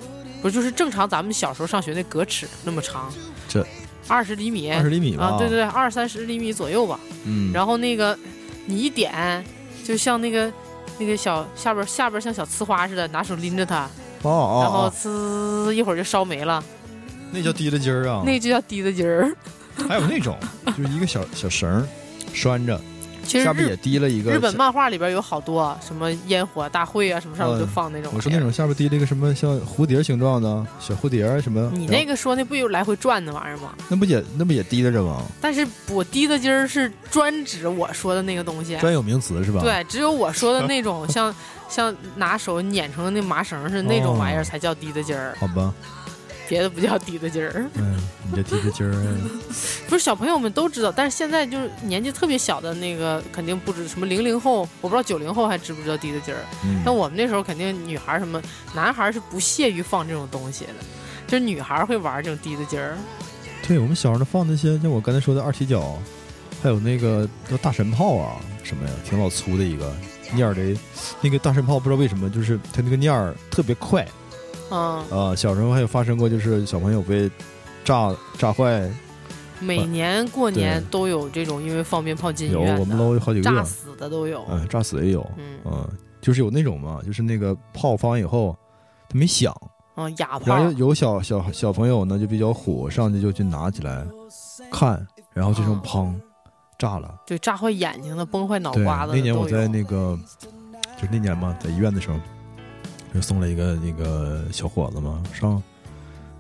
[0.45, 3.11] 不，就是正常咱们小时候上学那格尺那么长，
[3.49, 3.67] 这
[4.07, 5.25] 二十厘米，二十厘米吧？
[5.25, 7.01] 啊，对对，对，二三十厘米左右吧。
[7.25, 8.15] 嗯，然后那个
[8.67, 9.43] 你一点，
[9.83, 10.53] 就像那个
[10.99, 13.89] 那个小下边下边像小呲花似的，拿手拎着它，
[14.21, 16.63] 哦哦，然后哦呲一会儿就烧没了，
[17.33, 18.23] 那叫滴答鸡儿啊。
[18.27, 19.35] 那就叫滴答鸡儿。
[19.89, 20.39] 还有那种，
[20.77, 21.89] 就是一个小小绳儿
[22.35, 22.79] 拴着，
[23.25, 28.13] 其实下边也滴了一个日本漫画里边有好多什么烟火大会啊，什么上面嗯就放那种。
[28.15, 33.73] 我说那种下边滴了一个什么像蝴蝶形状的小蝴蝶什么，你那个说那不有来回转那玩意儿吗？
[33.89, 35.23] 那不也那不也滴的着吗？
[35.41, 38.77] 但是我滴的今儿是专指我说的那个东西。
[38.77, 41.35] 专有名词是吧？，对，只有我说的那种 像
[41.69, 45.73] 像拿手捻成的那麻绳似的那种玩意儿哦才叫滴的筋儿，好吧，
[46.49, 47.69] 别的不叫滴答鸡儿。
[47.75, 47.97] 嗯，
[48.31, 48.93] 你这滴答鸡儿，
[49.89, 56.39] 不是小朋友们都知道，但是现在就是年纪特别小的那个肯定不知什么零零后，我不知道九零后还知不知道滴答鸡儿。
[56.65, 58.43] 嗯但我们那时候肯定女孩什么
[58.75, 60.73] 男孩是不屑于放这种东西的，
[61.27, 62.97] 就是女孩会玩这种滴答鸡儿。
[63.67, 65.99] 对我们小时候放那些，像我刚才说的二踢脚，
[66.63, 69.91] 还有那个叫大神炮啊，什么呀，挺老粗的一个
[70.35, 70.77] 念儿的，
[71.23, 74.07] 那个大神炮不知道为什么，就是它那个念儿特别快
[74.71, 75.35] 嗯，啊。
[75.35, 77.31] 小时候还有发生过，就是小朋友被
[77.85, 78.91] 炸炸坏，
[79.61, 84.45] 每年过年对都有这种因为放鞭炮进医有院我们，楼有好几个炸，死的都有。
[84.51, 85.89] 嗯，炸死也有，嗯嗯，
[86.21, 88.57] 就是有那种嘛，就是那个炮放完以后
[89.09, 89.55] 它没响，
[89.97, 94.05] 嗯，哑然炮后有有小小小朋友呢就比较虎，上去就去拿起来
[94.71, 96.15] 看，然后就这么哦砰
[96.79, 97.15] 炸了。
[97.27, 100.19] 对炸坏眼睛的、崩坏脑对，瓜子的那年我在都有那个，
[100.97, 102.17] 就是那年嘛，在医院的时候，
[103.15, 105.63] 就送了一个那个小伙子嘛，上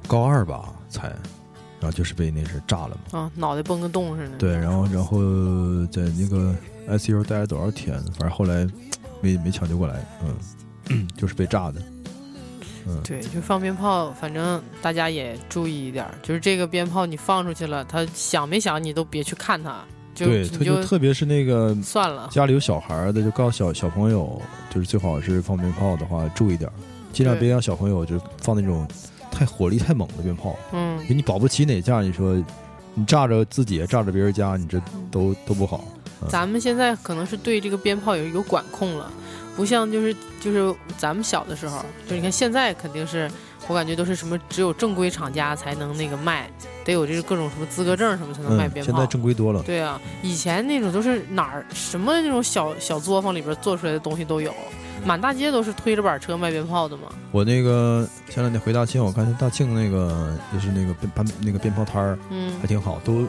[0.08, 1.08] 高二吧才，
[1.80, 3.20] 然后就是被那是炸了嘛。
[3.20, 4.36] 啊，脑袋崩个洞似的。
[4.36, 5.20] 对，然后然后
[5.86, 6.54] 在那个
[6.88, 8.66] ICU 待了多少天，反正后来
[9.20, 10.04] 没没抢救过来，
[10.90, 11.80] 嗯，就是被炸的。
[12.86, 19.82] 嗯，对，就放鞭炮，反正大家也注意一点，就是这个鞭炮你放出去了，他响没响你都别去看它，
[20.14, 22.28] 就对，他就特别是那个算了。
[22.30, 26.72] 家里有小孩儿的，就告诉小小朋友，就是最好是放鞭炮的话注意点儿，
[27.12, 28.86] 尽量别让小朋友就放那种
[29.30, 30.56] 太火力太猛的鞭炮。
[30.72, 32.42] 嗯，因为你保不齐哪架，你说
[32.94, 35.84] 你炸着自己，炸着别人家，你这都都不好。
[36.28, 39.10] 咱们现在可能是对这个鞭炮有有管控了，
[39.56, 43.30] 不像就是就是咱们小的时候，就你看现在肯定是
[43.68, 46.48] 我感觉都是什么只有正规厂家才能那个卖，
[46.84, 48.92] 得有这个各种什么资格证什么才能卖嗯，鞭炮。
[48.92, 49.62] 现在正规多了。
[49.62, 54.52] 对啊，以前那种都是哪儿什么那种小小作坊里边做出来的东西都有，
[55.04, 57.04] 满大街都是推着板车卖鞭炮的嘛。
[57.32, 63.26] 我那个前两天回大庆，我看大庆那个就是那个鞭鞭那个鞭炮摊儿嗯还挺好，都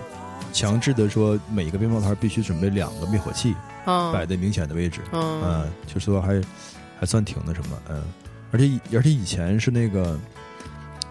[0.52, 3.54] 强制的说每个鞭炮摊儿必须准备两个灭火器，
[3.86, 5.02] 摆嗯在明显的位置。
[5.12, 6.42] 嗯嗯，就说还
[7.00, 8.04] 还算挺那什么，嗯，
[8.52, 10.18] 而且而且以前是那个，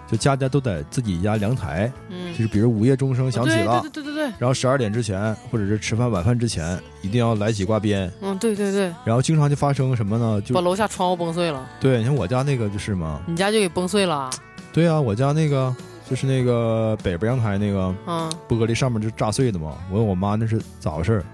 [0.06, 10.40] 就家家都在自己家阳台，嗯，就是比如午夜钟声响起了，对对对对对，然后十二点之前或者是吃饭晚饭之前，一定要来几挂鞭，嗯对对对，然后经常就发生什么呢？
[10.42, 14.30] 就把楼下窗户崩碎了，对，你像我家那个就是嘛，你家就给崩碎了啊。
[14.72, 15.74] 对啊，我家那个
[16.08, 19.76] 就是那个北边阳台那个嗯玻璃上面就炸碎的嘛。
[19.90, 21.24] 我问我妈那是咋回事儿，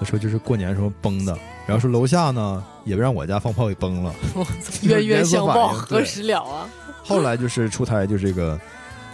[0.00, 4.14] 她说就是过年时候崩的，然后说楼下呢也被让我家放炮给崩了。
[4.34, 4.50] 我操
[4.82, 6.68] 冤冤相报何时了啊？
[7.02, 8.60] 后来就是出台就这个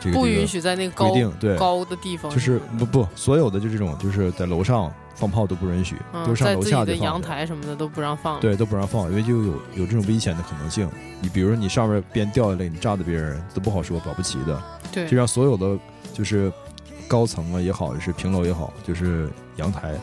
[0.01, 8.41] 这个不允许在那个高规定，对，高的地方，就是不不所有的就这种就是在楼上放炮都不允许，嗯都上楼下的阳台什么的都不让放。
[8.41, 10.89] 对，都不让放，因为就有有这种危险的可能性。
[11.21, 14.63] 你比如说你上面鞭掉下来，你炸的别人都不好说，保不齐的。
[14.93, 15.79] 对就让所有的
[16.13, 16.53] 就是
[17.09, 19.95] 高层啊也好，是平楼也好，就是阳台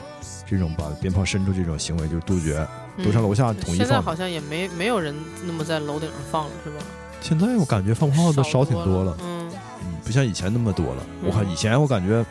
[0.47, 2.65] 这种把鞭炮伸出这种行为就是杜绝，
[2.97, 3.87] 嗯都上楼下统一放。
[3.87, 5.13] 现在好像也没没有人
[5.45, 6.77] 那么在楼顶上放了，是吧？
[7.21, 11.05] 现在我感觉放炮的少挺多了，嗯嗯，不像以前那么多了。
[11.21, 12.25] 嗯我看以前我感觉。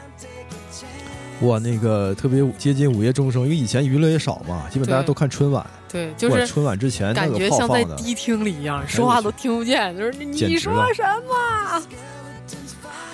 [1.42, 5.64] 哇，那个特别接近午夜钟声，因为以前娱乐也少嘛，基本大家都看春晚。
[5.90, 11.82] 对，就是春晚之前那感个觉像在炮放的，迪厅里一样，说话都听不见，就是你说什么？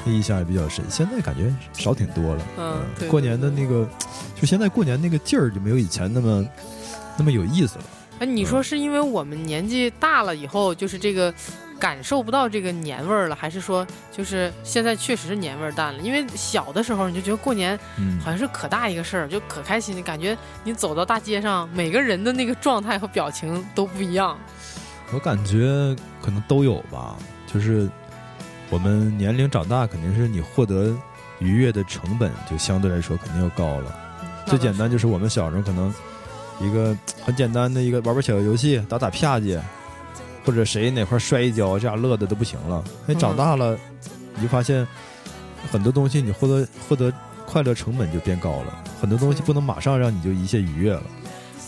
[0.06, 0.84] 印象也比较深。
[0.90, 2.44] 现在感觉少挺多了。
[2.58, 3.88] 嗯对过年的那个，
[4.34, 6.44] 就现在过年那个劲儿就没有以前那么
[7.16, 7.84] 那么有意思了。
[8.18, 11.32] 哎，你说是因为我们年纪大了以后，就是这个
[11.78, 16.00] 感受不到这个年味儿了，还是说就是现在确实是年味儿淡了？
[16.00, 20.36] 因为小的时候你就觉得过年嗯好像是可大一个事儿，就可开心的感觉。
[20.64, 24.36] 你走到大街上，每个人的那个状态和表情都不一样。
[25.12, 27.14] 我感觉可能都有吧，
[27.46, 27.88] 就是
[28.70, 30.96] 我们年龄长大，肯定是你获得
[31.38, 33.94] 愉悦的成本就相对来说肯定要高了。
[34.46, 35.92] 最简单就是我们小时候可能
[36.60, 39.60] 一个很简单的一个玩玩小游戏，打打啪叽，
[40.46, 42.82] 或者谁哪块摔一跤，这样乐的都不行了。
[43.08, 43.76] 哎，嗯长大了，
[44.36, 44.86] 你就发现
[45.70, 47.12] 很多东西你获得获得
[47.44, 51.02] 快乐成本就变高了，很多东西不能马上让你就一切愉悦了。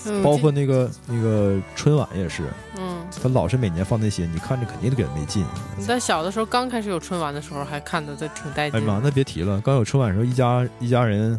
[0.06, 2.44] 嗯包括那个那个春晚也是，
[2.78, 5.44] 嗯，他老是每年放那些，你看着肯定都觉得没劲。
[5.76, 8.80] 你在小的时候刚开始有春晚的时候，还看的都挺带劲。
[8.80, 11.38] 哎妈，那别提了，刚有春晚的时候，一家一家人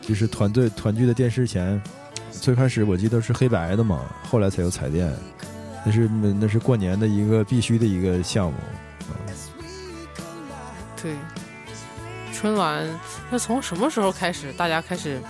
[0.00, 1.80] 就是团队团聚的电视前，
[2.30, 5.12] 最开始我记得是黑白的嘛，后来才有彩电，
[5.84, 8.58] 那是那是过年的一个必须的一个项目。
[11.02, 11.12] 对，
[12.32, 12.86] 春晚
[13.30, 15.20] 那从什么时候开始，大家开始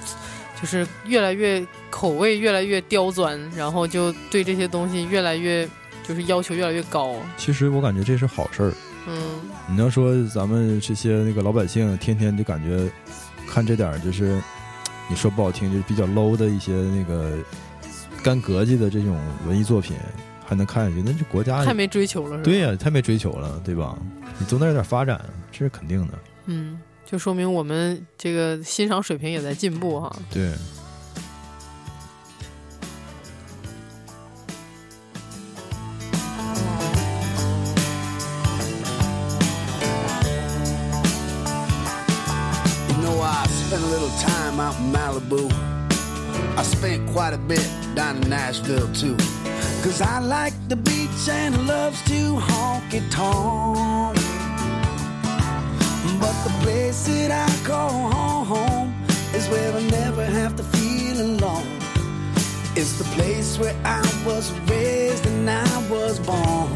[0.61, 5.67] 就是越来越口味越来越刁钻，然后就对这些东西越来越
[6.07, 7.15] 就是要求越来越高。
[7.39, 8.73] 其实我感觉这是好事儿。
[9.07, 12.87] 嗯，你要说咱们这些那个老百姓，天天就感觉
[13.49, 14.41] 看这点儿就是，
[15.09, 17.33] 你说不好听，就是比较 low 的一些那个
[18.23, 19.97] 干格叽的这种文艺作品，
[20.45, 22.43] 还能看下去，那这国家太没追求了，是吧？
[22.43, 23.97] 对呀、太没追求了，对吧？
[24.39, 26.19] 你总得有点发展，这是肯定的。
[26.47, 30.15] 嗯，就说明我们这个欣赏水平也在进步哈。
[30.31, 30.51] 对。
[42.89, 45.51] You know, I spent a little time out Malibu.
[46.57, 49.17] I spent quite a bit down in Nashville, too.
[49.83, 54.17] Cause I like the beach and loves to honky tonk.
[56.21, 58.95] But the place that I call home
[59.35, 61.67] is where I never have to feel alone.
[62.77, 66.71] It's the place where I was raised and I was born.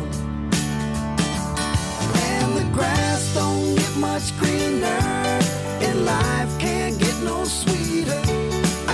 [2.26, 5.00] And the grass don't get much greener,
[5.86, 8.25] and life can't get no sweeter.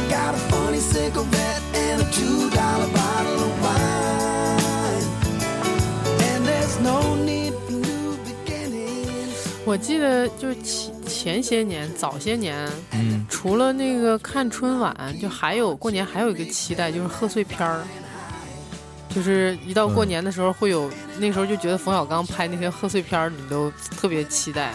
[0.03, 5.07] I got a funny cigarette and a two dollar bottle of wine.
[6.21, 9.37] And there's no need for new beginnings.
[9.65, 17.83] 我记得就是前前些年、早些年，嗯，除了那个看春晚，就还有过年还有一个期待，就是贺岁片儿。
[19.15, 24.73] 就是一到过年的时候，会有、那时候就觉得冯小刚拍那些贺岁片儿，你都 特别期待，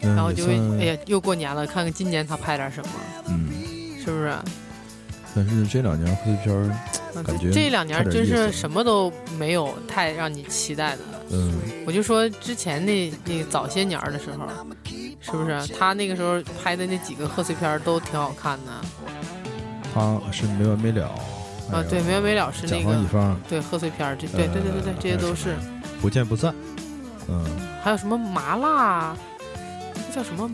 [0.00, 2.90] 然然后就会哎呀，又过年了，看看今年他拍点什么，
[3.28, 3.51] 嗯，
[4.04, 4.34] 是不是？
[5.34, 6.68] 但是这两年贺岁片儿，
[7.14, 10.98] 啊感觉这两年真是什么都没有太让你期待的。
[11.30, 11.54] 嗯，
[11.86, 14.46] 我就说之前那那个早些年儿的时候，
[15.20, 18.72] 是不是他那个时候拍的那几个贺岁片儿都挺好看的
[19.94, 21.08] 他是没完没了
[21.70, 21.84] 还啊？
[21.88, 25.54] 对，没完没了是那个方乙方对贺岁片儿，这对对对对对，这些都是。
[26.02, 26.54] 不见不散，
[27.28, 27.42] 嗯，
[27.82, 29.16] 还有什么麻辣，
[29.94, 30.50] 那个叫什么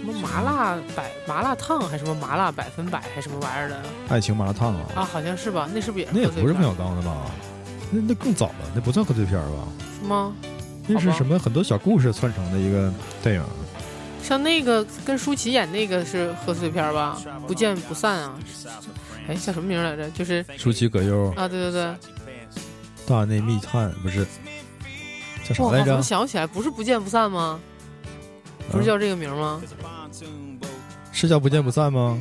[0.00, 5.04] 什么麻辣百麻辣烫，还是什么麻辣百分百，还是什么玩意儿的爱情麻辣烫啊，啊？
[5.04, 5.68] 好像是吧？
[5.74, 7.26] 那是不是也那也不是冯小刚的吧？
[7.90, 9.68] 那那更早了，那不算贺岁片儿吧？
[10.00, 10.32] 是吗？
[10.86, 13.44] 那是什么很多小故事串成的一个电影，
[14.22, 17.20] 像那个跟舒淇演那个是贺岁片儿吧？
[17.46, 18.38] 不见不散啊！
[19.28, 20.10] 哎，叫什么名儿来着？
[20.10, 21.94] 就是舒淇葛优、啊，对对对，
[23.06, 24.26] 大内密探，不是
[25.44, 26.02] 叫啥来着像？
[26.02, 27.60] 想不起来，不是不见不散吗？
[28.70, 29.60] 不是啊叫这个名吗？
[31.12, 32.20] 是叫不见不散吗？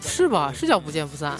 [0.00, 0.52] 是吧？
[0.52, 1.36] 是叫不见不散，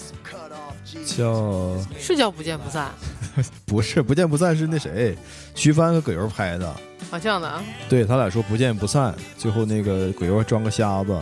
[1.05, 2.89] 叫是叫不见不散
[3.65, 5.17] 不是不见不散是那谁，
[5.55, 6.67] 徐帆和葛优拍的。
[7.11, 7.19] 啊？
[7.21, 7.63] 这样的啊？
[7.89, 11.19] 对他俩说不见不散，最后那个葛优装个瞎子，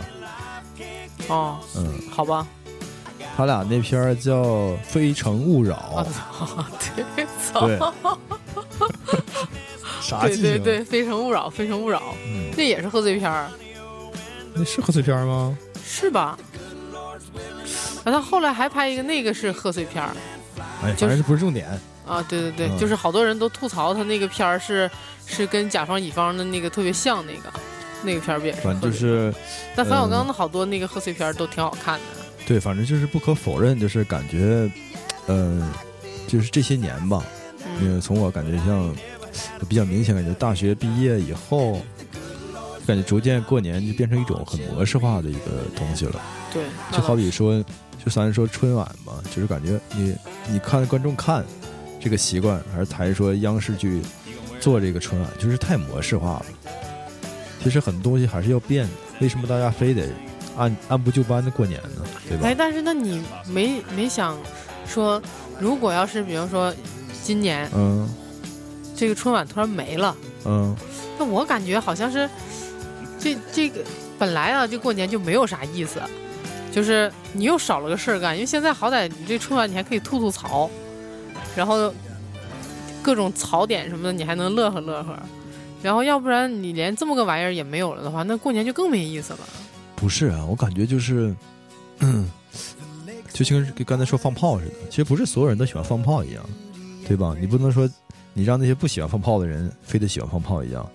[1.28, 2.46] 哦，嗯，好吧。
[3.36, 4.42] 他俩那片儿叫
[4.82, 6.06] 《非诚勿扰啊，》，
[7.16, 7.78] 对，操，对，
[10.02, 10.50] 啥对记性？
[10.50, 13.48] 对对，非诚勿扰，非诚勿扰，嗯，那也是贺岁片儿，
[14.54, 15.56] 那是贺岁片吗？
[15.84, 16.36] 是吧？
[18.04, 20.10] 啊，他后来还拍一个，那个是贺岁片儿
[20.82, 21.68] 哎，就是反正是不是重点。
[22.06, 24.90] 啊，对对对，嗯就是好多人都吐槽他那个片儿是
[25.24, 27.52] 是跟甲方乙方的那个特别像，那个
[28.02, 28.60] 那个片儿不也是？
[28.60, 29.32] 反正就是
[29.76, 32.04] 但冯小刚嗯的好多那个贺岁片儿都挺好看的。
[32.44, 34.68] 对，反正就是不可否认，就是感觉，
[35.26, 35.72] 呃，
[36.26, 37.22] 就是这些年吧，
[37.80, 38.92] 因嗯为从我感觉像
[39.68, 41.80] 比较明显，感觉大学毕业以后，
[42.86, 46.20] 感觉逐渐过年就变成一种很模式化的一个东西了。
[46.52, 47.62] 对，就好比说，
[48.04, 50.14] 就咱说春晚嘛，就是感觉你
[50.48, 51.44] 你看观众看
[52.00, 54.02] 这个习惯，还是还是说央视去
[54.60, 56.46] 做这个春晚，就是太模式化了。
[57.62, 58.90] 其实很多东西还是要变的，
[59.20, 60.08] 为什么大家非得
[60.56, 62.04] 按按部就班的过年呢？
[62.28, 62.54] 对吧哎，？
[62.58, 64.36] 但是那你没没想
[64.86, 65.22] 说，
[65.60, 66.74] 如果要是比如说
[67.22, 68.08] 今年嗯
[69.02, 70.76] 这个春晚突然没了，嗯，
[71.18, 72.30] 那我感觉好像是
[73.18, 73.80] 这这个
[74.16, 76.00] 本来啊，这过年就没有啥意思，
[76.70, 80.70] 就是你又少了个事儿干，因为现在好歹你这春晚你还可以吐吐槽，
[81.56, 81.92] 然后
[83.02, 85.18] 各种槽点什么的你还能乐呵乐呵，
[85.82, 89.40] 然后要不然你连这么个玩意儿也没有了的话，那过年就更没意思了。
[89.96, 91.34] 不是啊，我感觉就是，
[91.98, 92.30] 嗯，
[93.32, 96.44] 就像跟刚才说放炮似的，其实不是所有人都喜欢放炮一样，
[97.04, 97.34] 对吧？
[97.40, 97.90] 你不能说
[98.34, 100.88] 你让那些不喜欢放炮的人非得喜欢放炮一样，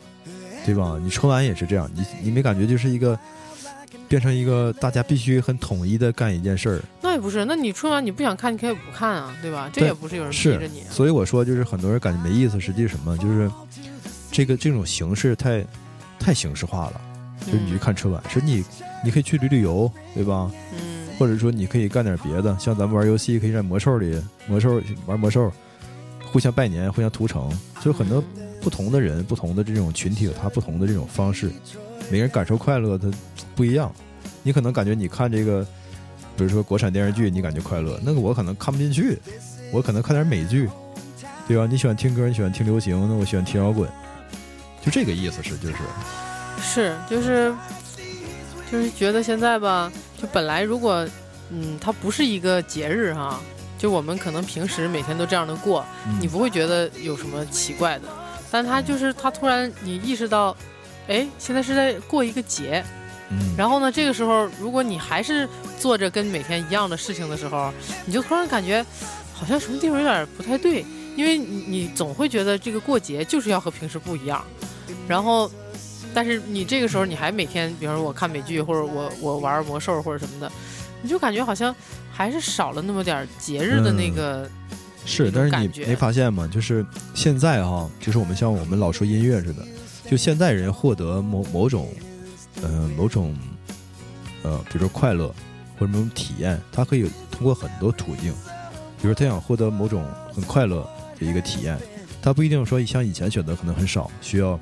[0.65, 0.97] 对吧？
[1.01, 3.17] 你春晚也是这样，你你没感觉就是一个
[4.07, 9.69] 变成一个大家必须很统一的干一件事儿，那也不是，那你春晚你不想看，你可以不看啊，对吧？
[9.71, 10.83] 这也不是有人逼着你。
[10.89, 13.17] 所以我说就是很多人感觉没意思，实际是什么？
[13.17, 13.51] 就是
[14.31, 15.65] 这个这种形式太
[16.19, 17.01] 太形式化了，
[17.45, 18.63] 就是你去看春晚，是你
[19.03, 20.51] 你可以去旅旅游，对吧？
[20.73, 25.51] 嗯或者说你可以干点别的，像咱们玩游戏，可以在魔兽里魔兽玩魔兽，
[26.31, 27.49] 互相拜年，互相屠城，
[27.81, 28.23] 就很多
[28.61, 31.51] 不同的人、不同的这种群体有他不同的这种方式，
[32.11, 33.09] 每个人感受快乐他
[33.55, 33.91] 不一样。
[34.43, 35.65] 你可能感觉你看这个，
[36.35, 39.17] 比如说国产电视剧，你感觉快乐，那个我可能看不进去，
[39.71, 40.69] 我可能看点美剧，
[41.47, 41.67] 对吧？
[41.69, 43.89] 你喜欢听歌，你喜欢听流行，那我喜欢听摇滚，
[44.81, 45.75] 就这个意思是就是，
[46.61, 47.53] 是，就是
[48.71, 51.07] 就是觉得现在吧，就本来如果
[51.49, 53.39] 嗯，它不是一个节日哈，
[53.77, 58.03] 就我们可能平时每天都这样的过，嗯你不会觉得有什么奇怪的。
[58.49, 60.55] 但他就是他突然你意识到，
[61.07, 62.83] 哎，现在是在过一个节，
[63.29, 65.47] 嗯，然后呢，这个时候如果你还是
[65.79, 67.71] 做着跟每天一样的事情的时候，
[68.05, 68.85] 你就突然感觉
[69.33, 74.43] 好像什么地方有点不太对，因为你你总会觉得这个过节就是要和平时不一样，
[75.07, 75.49] 然后。
[76.13, 80.51] 但是你这个时候你还每天，比方说我看美剧，或者我我玩魔兽或者什么的，
[81.01, 81.75] 你就感觉好像
[82.11, 84.49] 还是少了那么点节日的那个，
[85.05, 86.49] 是，但是你没发现吗？
[86.51, 89.65] 就是现在哈，就是我们像我们老说音乐似的，
[90.09, 91.87] 就现在人获得某某种，
[92.61, 93.35] 呃，某种，
[94.43, 95.27] 呃，比如说快乐
[95.77, 98.33] 或者某种体验，他可以通过很多途径，
[99.01, 100.87] 比如他想获得某种很快乐
[101.19, 101.77] 的一个体验，
[102.21, 104.57] 他不一定说像以前选择可能很少，需要，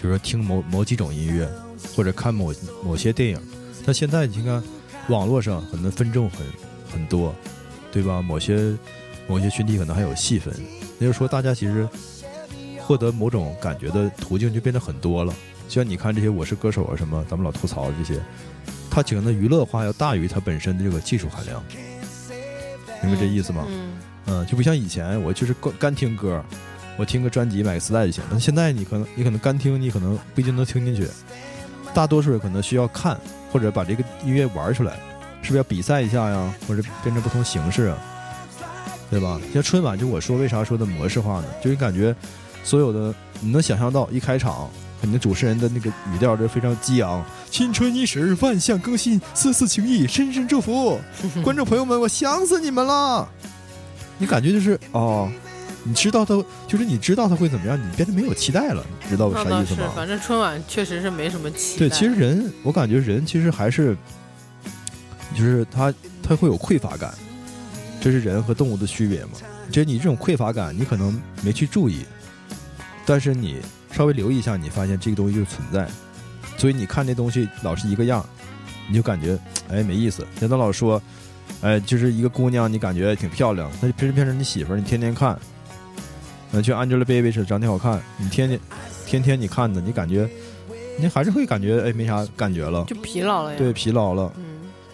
[0.00, 1.48] 比如说听某某几种音乐
[1.94, 2.54] 或者看某
[2.84, 3.40] 某些电影，
[3.84, 4.62] 但现在你看
[5.08, 6.46] 网络上可能分众很
[6.92, 7.34] 很多，
[7.92, 8.20] 对吧？
[8.20, 8.74] 某些
[9.28, 10.52] 某些群体可能还有细分，
[10.98, 11.88] 也就是说，大家其实
[12.80, 15.34] 获得某种感觉的途径就变得很多了。
[15.68, 18.20] 就像你看这些《我是歌手》啊什么，咱们老吐槽这些，
[18.90, 21.62] 它整个的娱乐化要大于它本身的这个技术含量，
[23.02, 23.66] 明白这意思吗？
[23.68, 26.40] 嗯，嗯，就不像以前我就是干干听歌，
[26.96, 28.22] 我听个专辑买个磁带就行。
[28.30, 31.08] 但现在你可能你可能干听，你可能不一定能听进去，
[31.96, 33.18] 大多数人可能需要看
[33.50, 34.92] 或者把这个音乐玩出来，
[35.40, 36.54] 是不是要比赛一下呀？
[36.68, 37.96] 或者变成不同形式啊？
[39.10, 39.40] 对吧？
[39.54, 41.46] 像春晚，就我说为啥说的模式化呢？
[41.64, 42.14] 就是感觉
[42.62, 44.68] 所有的你能想象到一开场，
[45.00, 51.00] 肯定主持人的那个语调就非常激昂，新春伊始，万象更新，丝丝情意，深深祝福。
[51.42, 53.26] 观众朋友们，我想死你们了！
[54.18, 55.30] 你感觉就是哦，
[55.86, 56.34] 你知道他，
[56.66, 59.92] 就是你知道他会怎么样，你变得没有期待了，你知道我，啥意思吗？
[59.94, 63.96] 反正春晚确实是没什么期待对，其实人，我感觉人其实还是，
[65.34, 67.14] 就是他他会有匮乏感，
[68.00, 69.32] 这是人和动物的区别嘛。
[69.70, 72.00] 就是你这种匮乏感，你可能没去注意，
[73.04, 73.60] 但是你
[73.92, 75.88] 稍微留意一下，你发现这个东西就存在。
[76.56, 78.24] 所以你看这东西老是一个样，
[78.88, 80.26] 你就感觉哎没意思。
[80.40, 81.00] 人家老说，
[81.60, 85.38] 哎，就是一个姑娘，你感觉挺漂亮，那就变成变成你媳妇儿，你天天看。
[86.56, 88.58] 呃，就 Angelababy 是长挺好看，你天天
[89.04, 90.26] 天天你看的，你感觉
[90.98, 93.58] 你还是会感觉哎没啥感觉了，就疲劳了呀。
[93.58, 94.32] 对，，疲劳了。
[94.36, 94.42] 嗯，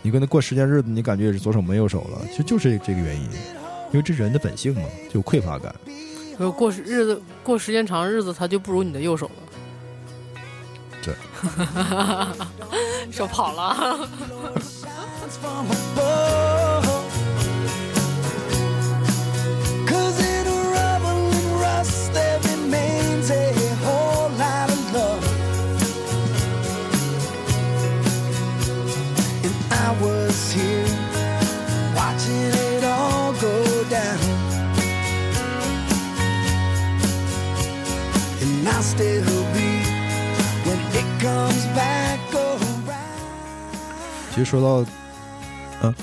[0.03, 3.23] 你跟他过时间日子，你感觉也是左手没右手了，其实就是这个原因，
[3.93, 5.73] 因为这人的本性嘛，就有匮乏感。
[6.57, 9.33] 过时日子过时间长，日子他就不如你的右手了。
[11.05, 11.15] 对
[13.13, 14.09] 手跑了。
[44.35, 44.91] 其实说到，
[45.83, 45.95] 嗯、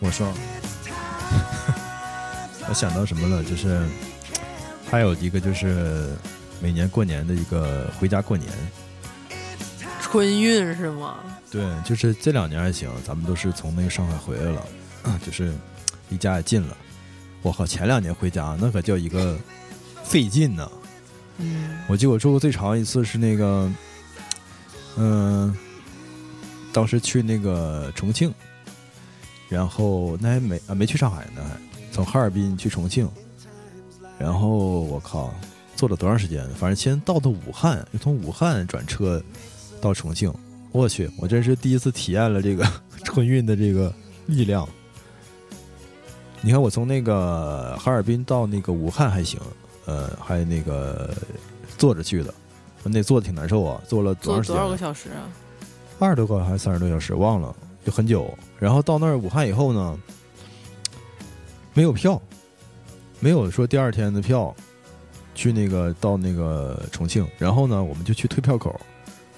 [0.00, 0.26] 我说，
[2.66, 3.42] 我想到什么了？
[3.44, 3.82] 就是
[4.90, 6.14] 还有一个就是
[6.60, 8.48] 每年过年的一个回家过年。
[10.00, 11.16] 春运是吗？
[11.50, 14.66] 对，就是这两年还行，咱们都是从那个上海回来了，
[15.26, 15.52] 就是
[16.08, 16.76] 离家也近了。
[17.42, 19.36] 我靠，前两年回家那可叫一个
[20.04, 20.70] 费劲呢、
[21.38, 23.70] 嗯，我记得我住过最长一次是那个，
[24.96, 25.54] 嗯、
[26.72, 28.32] 当时去那个重庆，
[29.48, 31.58] 然后那还没啊没去上海呢，还
[31.92, 33.10] 从哈尔滨去重庆，
[34.18, 34.48] 然后
[34.80, 35.32] 我靠，
[35.76, 36.48] 坐了多长时间？
[36.50, 39.22] 反正先到的武汉，又从武汉转车
[39.80, 40.32] 到重庆。
[40.72, 42.66] 我去，我真是第一次体验了这个
[43.04, 43.92] 春运的这个
[44.26, 44.68] 力量。
[46.40, 49.40] 你看，我从那个哈尔滨到那个武汉还行，
[49.86, 51.14] 呃，还那个
[51.78, 52.34] 坐着去的，
[52.82, 54.56] 那坐的挺难受啊，坐了多长时间？
[54.56, 55.30] 坐多少个小时啊？
[56.00, 57.54] 二十多个还是三十多小时，忘了，
[57.84, 58.36] 就很久。
[58.58, 59.98] 然后到那儿武汉以后呢，
[61.72, 62.20] 没有票，
[63.24, 64.54] 没有说第二天的票，
[65.34, 68.78] 去那个到那个重庆，然后呢，我们就去退票口，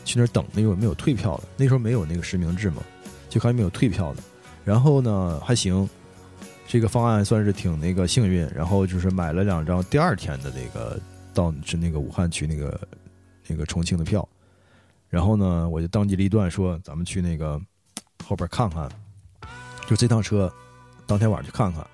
[0.04, 2.82] 去那等那个没有退票的，那时候没有那个实名制嘛，
[3.28, 4.22] 就看有没有退票的。
[4.64, 5.88] 然后呢，还行，
[6.66, 8.44] 这个方案算是挺那个幸运。
[8.52, 10.98] 然后就是买了两张第二天的那个
[11.32, 12.80] 到是那个武汉去那个
[13.46, 14.28] 那个重庆的票。
[15.08, 17.56] 然后呢，我就当机立断说，咱们去那个
[18.24, 18.90] 后边看看，
[19.86, 20.52] 就这趟车，
[21.06, 21.86] 当天晚上去看看，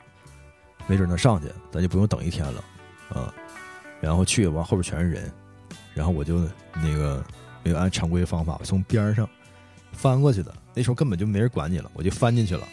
[0.87, 2.65] 没准能上去，咱就不用等一天了，
[3.09, 3.33] 啊。
[4.01, 5.33] 然后去完后边全是人，
[5.95, 6.41] 然后我就
[6.75, 7.25] 那个
[7.63, 9.29] 没有按常规方法从边儿上
[9.93, 10.53] 翻过去的。
[10.75, 12.67] 那时候根本就没人管你了，我就翻进去了。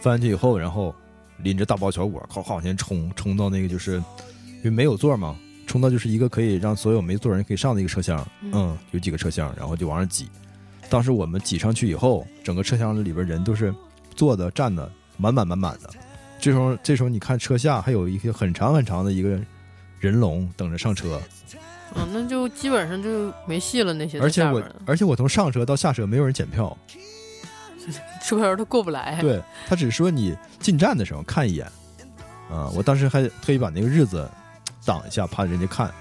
[0.00, 0.92] 翻进去以后，然后
[1.38, 10.28] 拎着大包小裹，靠靠往前冲，冲到那个就是因为没有座嘛，冲到就是一个可以让所有没座人可以上的一个车厢，嗯嗯，有几个车厢，然后就往上挤。
[10.90, 13.72] 当时我们挤上去以后，整个车厢里边人都是
[14.16, 15.90] 坐的、站的，满满满满的。
[16.42, 19.38] 这时候，这时候你看车下还有一个很长很长的一个
[20.00, 21.22] 人龙等着上车，
[21.94, 23.94] 嗯，那就基本上就没戏了。
[23.94, 26.76] 那些在而且我而且我从上车到下车没有人检票，
[28.24, 29.20] 车票他过不来。
[29.20, 31.64] 对他只说你进站的时候看一眼，
[32.50, 34.28] 啊，我当时还特意把那个日子
[34.84, 35.94] 挡一下，怕人家看，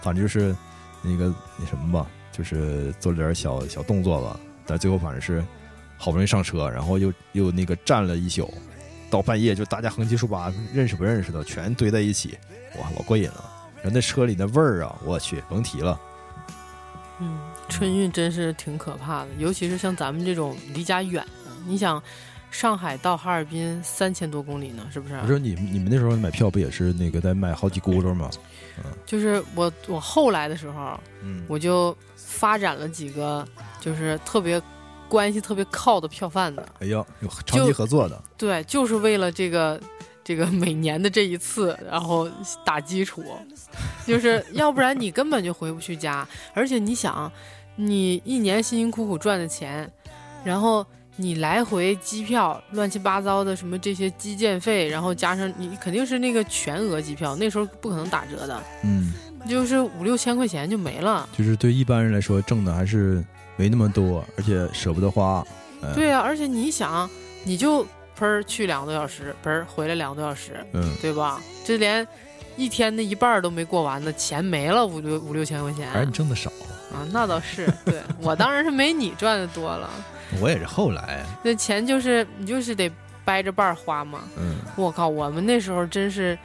[0.00, 0.56] 反正就是
[1.02, 1.26] 那个
[1.58, 5.44] 那什么吧，就是做了点小小动作吧，但最后反正是
[5.98, 8.50] 好不容易上车，然后又又那个站了一宿，
[9.10, 12.36] 到半夜就大家横七竖八认识不认识的全堆在一起，
[12.78, 13.52] 哇，老过瘾了。
[13.76, 16.00] 然后那车里那味儿啊，我去，甭提了。
[17.20, 17.38] 嗯，
[17.68, 22.02] 春运真是挺可怕的，尤其是像咱们这种离家远的，你想，
[22.50, 25.14] 上海到哈尔滨三千多公里呢，是不是？
[25.22, 28.28] 我说你你们那时候买票不也是那个在卖好几轱辘吗？
[28.78, 33.46] 嗯就是我我后来的时候，嗯，我就发展了几个
[33.80, 34.60] 就是特别
[35.08, 39.80] 关系特别靠的票贩子，哎呦，有长期合作的，对，就是为了这个
[40.22, 42.28] 这个每年的这一次，然后
[42.64, 43.24] 打基础，
[44.06, 47.30] 就是要不然你根本就回不去家，而且你想，
[47.76, 49.90] 你一年辛辛苦苦赚的钱，
[50.44, 50.84] 然后
[51.16, 59.12] 你来回机票乱七八糟的什么这些基建费，然后加上你肯定是那个全额机票，那时候不可能打折的，嗯，
[59.48, 61.28] 就是五六千块钱就没了。
[61.36, 63.24] 就是对一般人来说挣的还是
[63.56, 65.44] 没那么多，而且舍不得花。
[65.82, 67.08] 哎对啊，而且你想，
[67.44, 67.86] 你就
[68.16, 71.40] 喷儿去两个多小时，喷儿回来两个多小时，嗯，对吧？
[71.64, 72.06] 这连
[72.56, 76.50] 一天的一半都没过完呢，钱没了五六五六千块钱还是你挣的少。
[76.92, 79.90] 啊，那倒是，对 我当然是没你赚的多了，
[80.40, 82.90] 我也是后来，那钱就是你就是得
[83.24, 84.20] 掰着瓣儿花嘛。
[84.38, 86.38] 嗯，我靠，我们那时候真是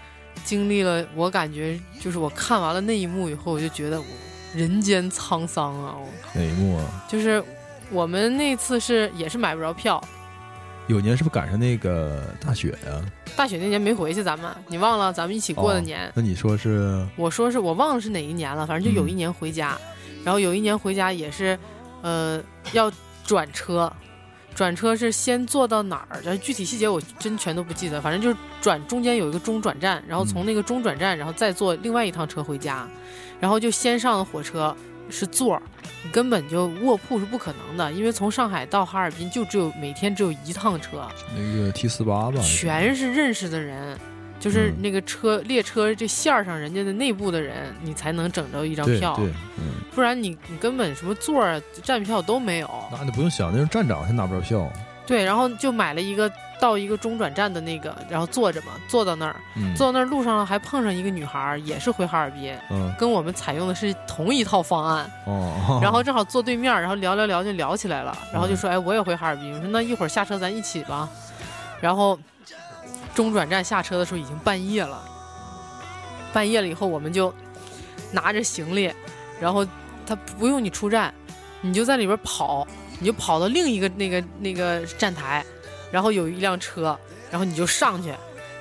[0.43, 4.05] 经历了，我感觉就是我看完了那一幕以后，我就觉得我
[4.53, 5.95] 人间沧桑啊！
[5.97, 7.05] 我哪一幕啊？
[7.09, 7.43] 就是
[7.89, 10.03] 我们那次是也是买不着票，
[10.87, 13.01] 有年是不是赶上那个大雪呀、
[13.35, 16.11] 大雪那年没回去，咱们你忘了咱们一起过的哦年。
[16.13, 17.05] 那你说是？
[17.15, 19.77] 我说是我忘了是哪一年了，反正就有一年回家，
[20.23, 21.57] 然后有一年回家也是，
[22.01, 22.41] 呃，
[22.73, 22.91] 要
[23.25, 23.91] 转车，
[24.53, 32.87] 转车是先坐到哪儿，具体细节我真全都不记得，反正就是转中间有一个中转站，然后从那个中转站，然后再坐另外一趟车回家，
[33.41, 34.73] 然后就先上的火车
[35.09, 35.61] 是座儿，
[36.05, 42.39] 你根本就卧铺是不可能的，因为从上海到哈尔滨就只有每天只有一趟车，那个 T 四八吧？
[42.41, 43.97] 全是认识的人，
[44.39, 52.69] 就是嗯那个车、列车这线儿上人家的内部的人，你才能整着一张票，对对，嗯，不然你你根本什么座儿、站票都没有。
[52.91, 54.71] 那你不用想，那是站长还拿不着票。
[55.07, 56.31] 对，然后就买了一个
[56.61, 62.93] 到一个中转站的那个，然后坐着嘛，坐到那儿，嗯，坐到那儿路上还碰上一个女孩儿，也是回哈尔滨，嗯。
[62.99, 68.57] 跟我们采用的是同一套方案，哦， 然后 正好坐对面，然后聊聊聊就聊起来了，然后就嗯。
[68.57, 71.09] 说，哎，我也回哈尔滨，我说那一会儿下车咱一起吧，
[71.81, 72.17] 然后
[73.15, 75.01] 中转站下车的时候已经半夜了，
[76.31, 77.33] 半夜了以后我们就
[78.11, 78.93] 拿着行李，
[79.39, 79.65] 然后
[80.05, 81.11] 他不用你出站，
[81.61, 82.67] 你就在里边跑，
[82.99, 85.43] 你就跑到另一个那个那个站台，
[85.91, 86.97] 然后有一辆车，
[87.29, 88.13] 然后你就上去。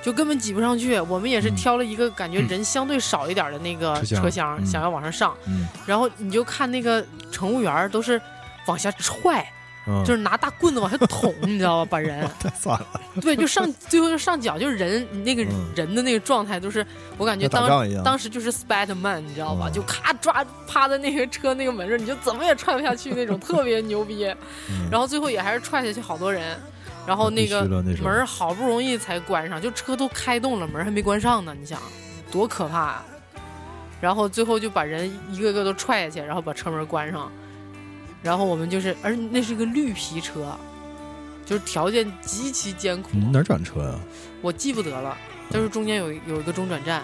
[0.03, 5.37] 就根本挤不上去，我们也是嗯挑了一个感觉嗯人相对少一点的那个车厢，嗯想要往上上。
[5.47, 8.19] 嗯然后你就看那个乘务员都是
[8.65, 9.47] 往下踹，
[9.85, 11.89] 嗯，就是拿大棍子往下捅， 你知道吧？
[11.91, 12.87] 把人太惨了，
[13.21, 16.83] 对，就上最后就上脚，就是人那个嗯人的那个状态都是，
[17.19, 17.67] 我感觉当。
[18.03, 19.67] 当时就是 Spiderman，你知道吧？
[19.69, 24.25] 嗯就咔抓趴在那个车那个门上，你就怎么也踹不下去那种， 特别牛逼。
[24.67, 26.59] 嗯然后最后也还是踹下去好多人，
[27.05, 31.79] 然后那个门儿好不容易才关上，就车都开动了，门儿还没关上呢，你想
[32.31, 32.79] 多可怕。
[32.79, 33.05] 啊！
[33.99, 37.31] 然后最后就把人一个个都踹下去，然后把车门关上，
[38.23, 40.57] 然后我们就是，而那是个绿皮车，
[41.45, 43.99] 就是条件极其艰苦，你哪儿转车呀？
[44.41, 45.15] 我记不得了，
[45.51, 47.03] 但是中间有有一个中转站，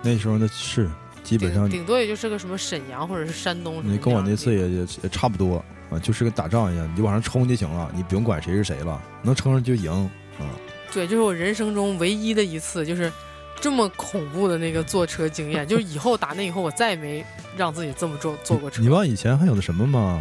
[0.00, 0.88] 那时候那是
[1.22, 9.92] 基本上顶顶多也就是个什么沈阳或者是山东什么你跟我那次也也也也差不多啊，就是跟打仗一样，你就往上冲就行了，你不用管谁是谁了，能冲上就赢
[10.38, 10.44] 啊。
[10.92, 13.12] 对，就是我人生中唯一的一次，就是
[13.60, 17.24] 这么恐怖的那个坐车经验，就是以后打那以后，我再也没
[17.56, 18.82] 让自己这么坐坐过车。
[18.82, 20.20] 你忘以前还有那什么吗？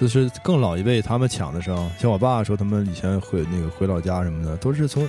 [0.00, 5.08] 就是更老一辈他们抢的时候，像我爸说他们以前回那个回老家什么的，都是从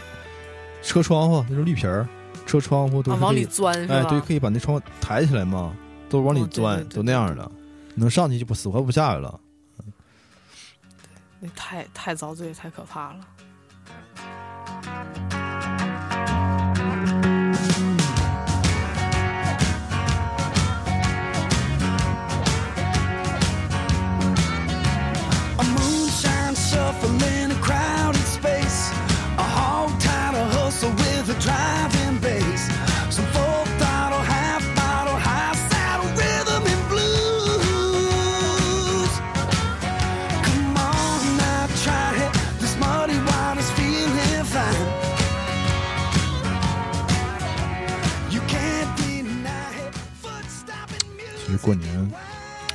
[0.84, 2.08] 车窗户那种绿皮儿，
[2.46, 3.96] 车窗户都啊，往里钻是吧？
[3.96, 5.74] 哎，对，可以把那窗户抬起来嘛，
[6.10, 7.52] 都往里哦对钻，对对都那样的。
[7.96, 9.40] 能上去就不死活不下来了。
[11.44, 13.28] 那太太遭罪，太可怕了。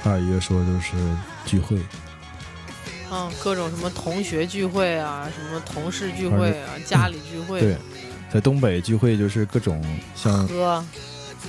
[0.09, 0.96] 还有一个说就是
[1.44, 1.78] 聚会，
[3.11, 7.76] 嗯，各种什么同学聚会啊，什么同事聚会啊，家里聚会对
[8.32, 9.84] 在东北聚会就是各种
[10.14, 10.84] 像，喝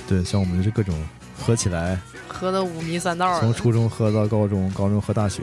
[0.06, 0.94] 对像我们就是各种
[1.38, 1.98] 喝起来，
[2.28, 3.40] 喝的五迷三道。
[3.40, 5.42] 从初中喝到高中，高中喝大学，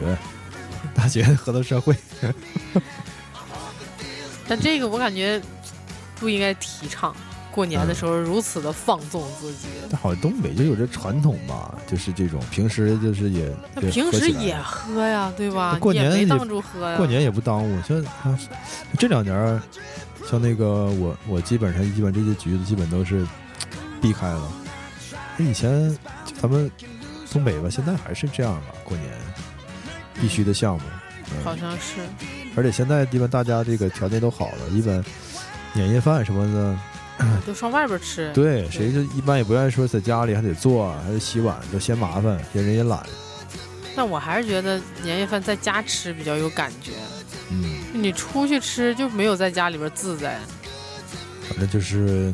[0.94, 1.96] 大学喝到社会。
[4.48, 5.42] 但这个我感觉
[6.20, 7.16] 不应该提倡。
[7.52, 13.52] 过年的时候如此的放纵自己，但好像东北就有这传统吧，就是这种平时就是也
[13.92, 15.78] 平时也喝呀，对吧？
[15.80, 16.98] 过年也也没当住喝呀。
[16.98, 17.82] 过年也不耽误。
[17.82, 18.40] 像啊
[18.98, 19.62] 这两年，
[20.30, 23.26] 像那个我我基本上基本这些局子基本都是
[24.02, 24.52] 避开了。
[25.36, 25.98] 那以前
[26.40, 26.70] 咱们
[27.32, 29.10] 东北吧，现在还是这样吧，过年
[30.22, 30.82] 必须的项目。
[31.32, 32.02] 嗯，好像是，
[32.56, 35.04] 而且现在一般大家这个条件都好了，一般
[35.74, 36.80] 年夜饭什么的，
[37.46, 38.32] 都上外边吃。
[38.34, 43.04] 对，谁就一般也不愿意说在家里还得做，还得洗碗，就嫌麻烦，嫌人也懒。
[43.96, 46.92] 但我还是觉得年夜饭在家吃比较有感觉，
[47.50, 47.64] 嗯，
[47.94, 50.40] 你出去吃就没有在家里边自在。
[51.50, 52.34] 反正就是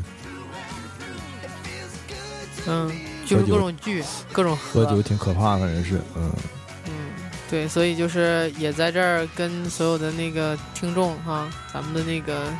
[2.66, 2.90] 嗯，
[3.24, 6.30] 就是各种聚，各种喝酒挺可怕，反正是，嗯。
[6.86, 6.92] 嗯，
[7.48, 12.52] 对，所以就是也在这儿跟所有的那个听众哈，咱们的那个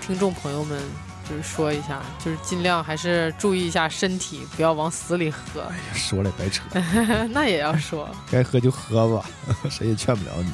[0.00, 0.80] 听众朋友们，
[1.28, 5.60] 就是说一下，就是尽量还是注意一下身体，不要往死里喝。
[5.62, 6.62] 哎呀，说了也白扯，
[7.30, 9.24] 那也要说，该喝就喝吧，
[9.70, 10.50] 谁也劝不了你。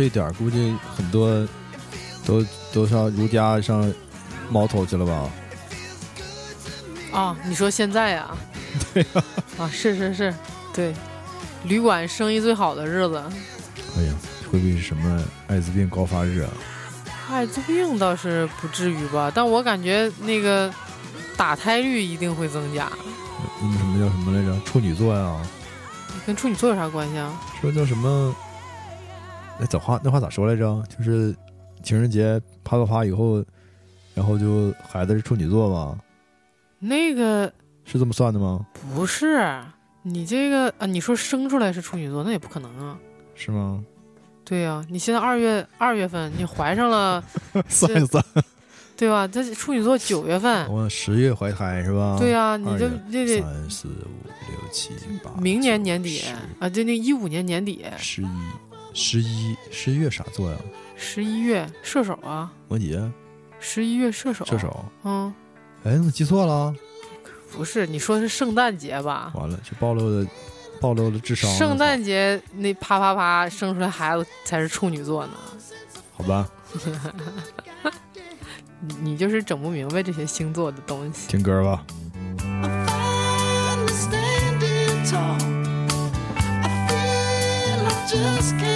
[0.00, 1.46] 这点儿估计很多
[2.24, 2.42] 都
[2.72, 3.92] 都上儒家上
[4.48, 5.30] 猫头去了吧？
[7.12, 8.30] 啊，你说现在呀、
[8.94, 9.22] 对呀、
[9.58, 10.34] 啊，是是是，
[10.72, 10.94] 对，
[11.64, 13.22] 旅馆生意最好的日子，
[13.98, 14.14] 哎呀，
[14.50, 16.50] 会不会是什么艾滋病高发日啊？
[17.30, 20.72] 艾滋病倒是不至于吧，但我感觉那个
[21.36, 22.90] 打胎率一定会增加，
[23.60, 24.58] 那么什么叫什么来着？
[24.64, 25.36] 处女座呀？
[26.24, 27.38] 跟处女座有啥关系啊？
[27.60, 28.34] 说叫什么？
[29.60, 30.82] 那咋话那话咋说来着？
[30.88, 31.36] 就是
[31.82, 33.44] 情人节啪啪啪以后，
[34.14, 35.98] 然后就孩子是处女座吧？
[36.78, 37.52] 那个
[37.84, 38.66] 是这么算的吗？
[38.94, 39.60] 不是
[40.02, 42.98] 你这个啊，你说生出来是处女座，那也不可能啊。
[43.34, 43.84] 是吗？
[44.44, 47.22] 对呀、你现在二月二月份你怀上了，
[47.68, 48.24] 算一算，
[48.96, 49.28] 对吧？
[49.28, 52.16] 这处女座九月份，我十月怀胎是吧？
[52.18, 54.90] 对呀、你就二月这得三四五六七
[55.22, 56.22] 八，明年年底
[56.58, 58.26] 啊，就那一五年年底十一
[58.92, 60.56] 十一十一月啥座呀？
[60.96, 63.10] 十一月射手啊，摩羯，
[63.58, 64.84] 十一月射手，射手。
[65.04, 65.32] 嗯，
[65.84, 66.74] 哎，我记错了？
[67.52, 69.32] 不是，你说的是圣诞节吧？
[69.34, 70.26] 完了，就暴露了
[70.80, 71.56] 暴露了智商了。
[71.56, 75.32] 圣诞节那啪啪啪生出来孩子才是处女座呢，
[76.12, 76.48] 好吧，
[78.80, 81.28] 你 你就是整不明白这些星座的东西。
[81.28, 81.84] 听歌吧。
[88.10, 88.69] Just can't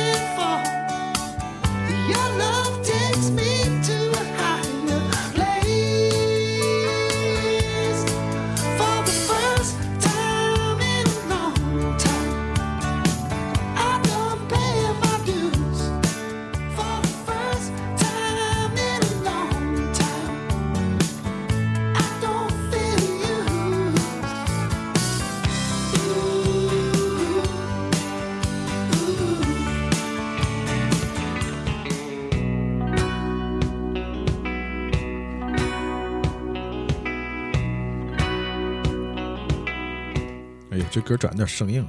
[41.05, 41.87] 歌转有点生硬。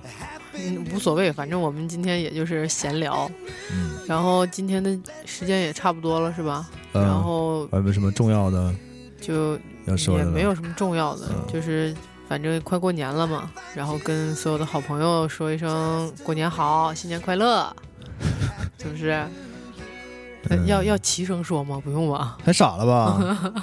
[0.58, 3.30] 嗯，无所谓，反正我们今天也就是闲聊，
[3.72, 6.70] 嗯，然后今天的时间也差不多了，是吧？
[6.94, 8.74] 呃然后还有没有什么重要的
[9.20, 9.58] 就？
[9.86, 10.56] 也没有。
[10.56, 11.94] 什么重要的，嗯就是
[12.28, 17.72] 反正快过年了嘛，然后跟所有的好朋友说一声过年好，新年快乐，
[18.82, 19.24] 是不是？
[20.66, 21.82] 要要齐声说吗？
[21.84, 22.38] 不用吧？
[22.44, 23.58] 太傻了吧？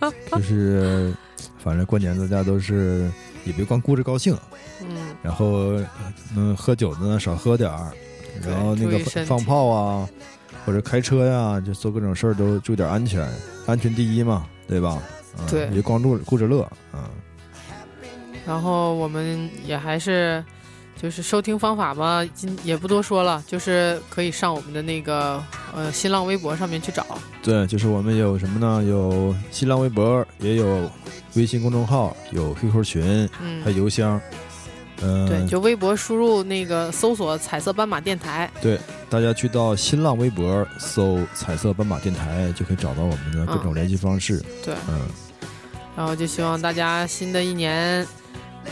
[0.32, 1.12] 就是，
[1.58, 3.10] 反正过年大家都是
[3.44, 4.36] 也别光顾着高兴，
[4.80, 5.74] 嗯，然后
[6.36, 7.92] 嗯喝酒的呢少喝点儿，
[8.42, 10.08] 然后那个放炮啊，
[10.64, 13.28] 或者开车呀，就做各种事儿都注意点安全，
[13.66, 15.02] 安全第一嘛，对吧？
[15.38, 17.00] 嗯对别光顾顾着乐嗯。
[18.46, 20.44] 然后我们也还是。
[21.00, 25.42] 就是收听方法嘛，今也不多说了，就是可以上我们的那个
[25.74, 27.06] 呃新浪微博上面去找，
[27.42, 28.84] 对，就是我们有什么呢？
[28.84, 30.90] 有新浪微博，也有
[31.34, 34.20] 微信公众号，有 QQ 群，嗯还，有邮箱。
[35.02, 38.78] 嗯、对，就微博输入那个搜索“彩色斑马电台对，
[39.08, 45.08] 大家去到新浪微博搜“彩色斑马电台”，就可以找到我们的各种联系方式。”，对，嗯，
[45.96, 48.06] 然后就希望大家新的一年，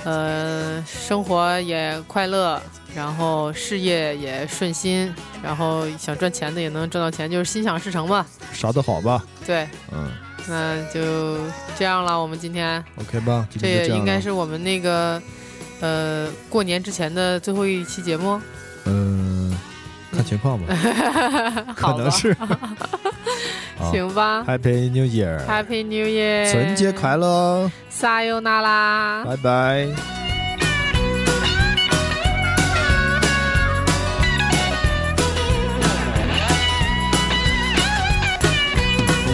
[0.05, 2.61] 呃，生活也快乐，
[2.95, 5.13] 然后事业也顺心，
[5.43, 8.25] 然后想赚钱的也能挣到钱，就是心想事成吧。
[8.53, 9.23] 啥都好吧？
[9.47, 10.09] 对，嗯
[10.49, 11.37] 那就
[11.77, 12.19] 这样了。
[12.21, 13.47] 我们今天，OK 吧？
[13.51, 15.21] 今这也天就样应该是我们那个
[15.81, 18.41] 呃过年之前的最后一期节目，
[18.85, 19.55] 嗯，
[20.13, 20.67] 看情况吧，
[21.77, 22.35] 可好吧能是。
[23.78, 24.44] 好行吧。
[24.48, 29.24] Happy New Year， Happy New Year，春节快乐，撒由那拉。
[29.26, 29.88] 拜拜。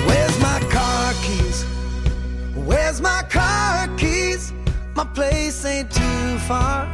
[0.07, 1.65] Where's my car keys?
[2.55, 4.53] Where's my car keys?
[4.95, 6.87] My place ain't too far.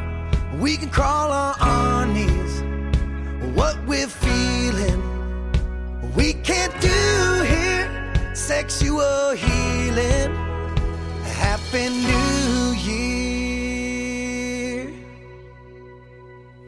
[0.59, 2.63] We can crawl on our knees.
[3.53, 5.01] What we're feeling,
[6.15, 7.38] we can't do here.
[8.50, 10.34] Sexual healing.
[11.38, 14.10] Happy New Year.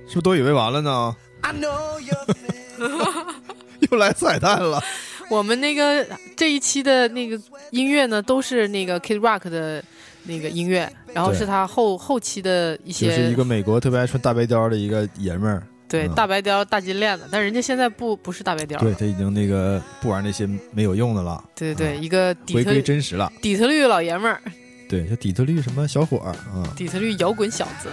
[0.06, 1.16] 是不是都以为完了呢.
[3.90, 4.80] 又来彩蛋了。
[5.28, 6.06] 我们那个
[6.36, 7.36] 这一期的那个
[7.72, 9.82] 音乐呢，都是那个 Kid Rock 的
[10.22, 23.30] 那个音乐，然后是他后后期的一些就是一个美国特别爱穿大白貂的一个爷们儿，嗯对大白貂、大金链子，但人家现在不不是大白貂了，对他已经那个不玩那些没有用的了，对对对，一个底回特归真实了。
[23.42, 24.40] 底特律老爷们儿，
[24.88, 26.64] 对，叫底特律什么小伙儿啊？
[26.74, 27.90] 底特律摇滚小子。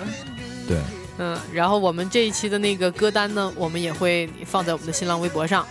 [0.66, 0.78] 对，
[1.18, 5.68] 嗯，然后我们这一期的那个歌单呢，我们也会放在我们的新浪微博上，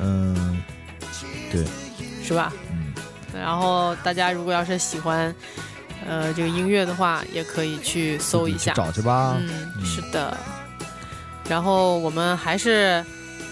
[0.00, 0.60] 嗯，
[1.50, 1.64] 对，
[2.22, 2.52] 是吧？
[2.70, 2.92] 嗯，
[3.32, 5.34] 然后大家如果要是喜欢，
[6.06, 8.76] 呃，这个音乐的话，也可以去搜一下去。
[8.76, 9.36] 找去吧。
[9.38, 10.36] 嗯，嗯是的。
[11.50, 13.04] 然后我们还是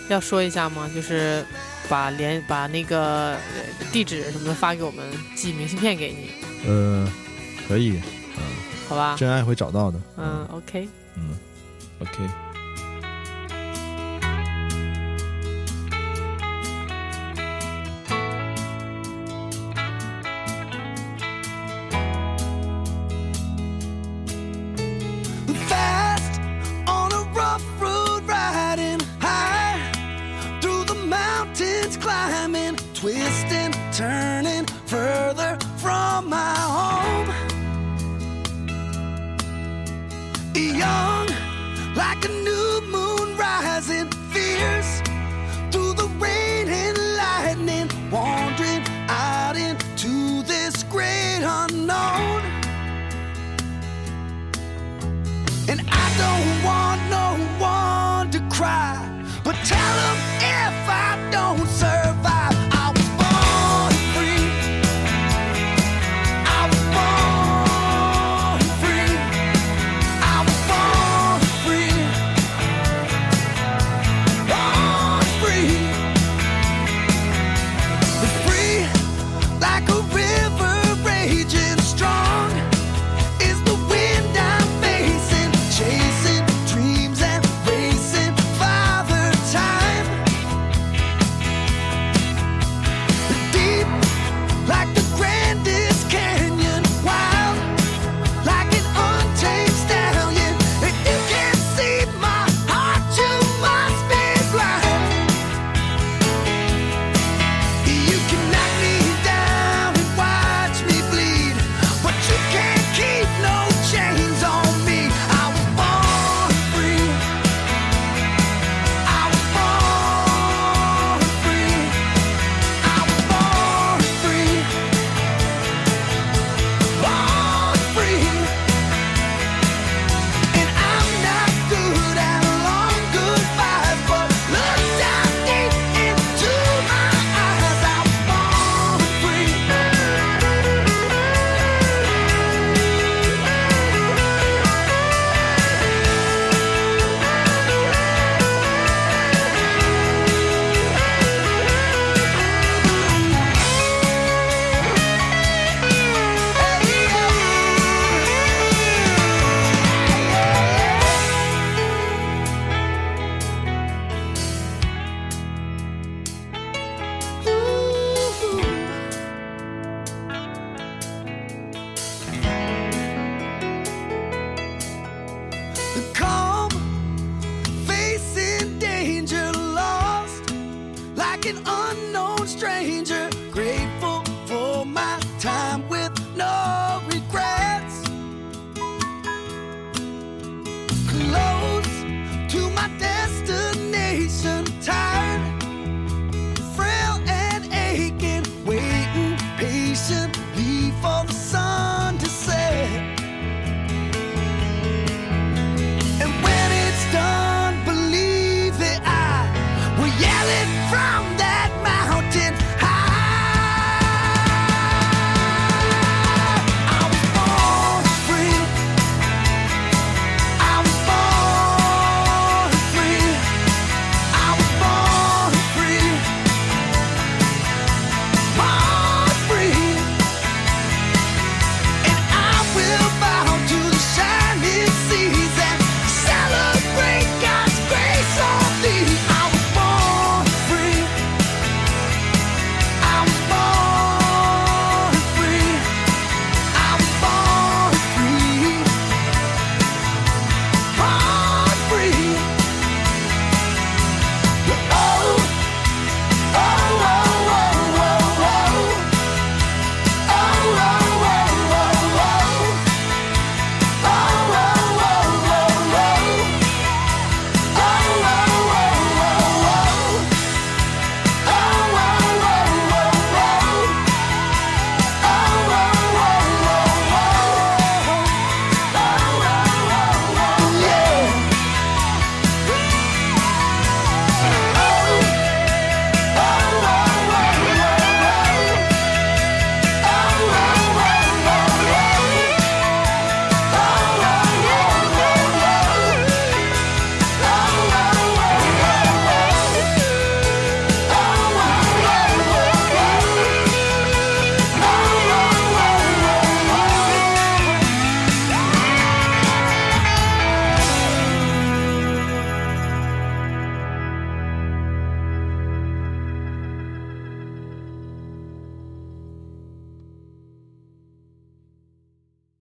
[0.08, 1.44] 要说一下嘛，就是
[1.88, 3.40] 把联把那个呃
[3.92, 6.30] 地址什么的发给我们，寄明信片给你，
[6.68, 7.06] 呃，
[7.66, 8.00] 可以，
[8.36, 8.42] 嗯
[8.88, 9.16] 好吧？
[9.18, 10.00] 真爱会找到的。
[10.16, 10.88] 嗯，OK。
[11.16, 11.36] 嗯
[12.00, 12.47] ，OK。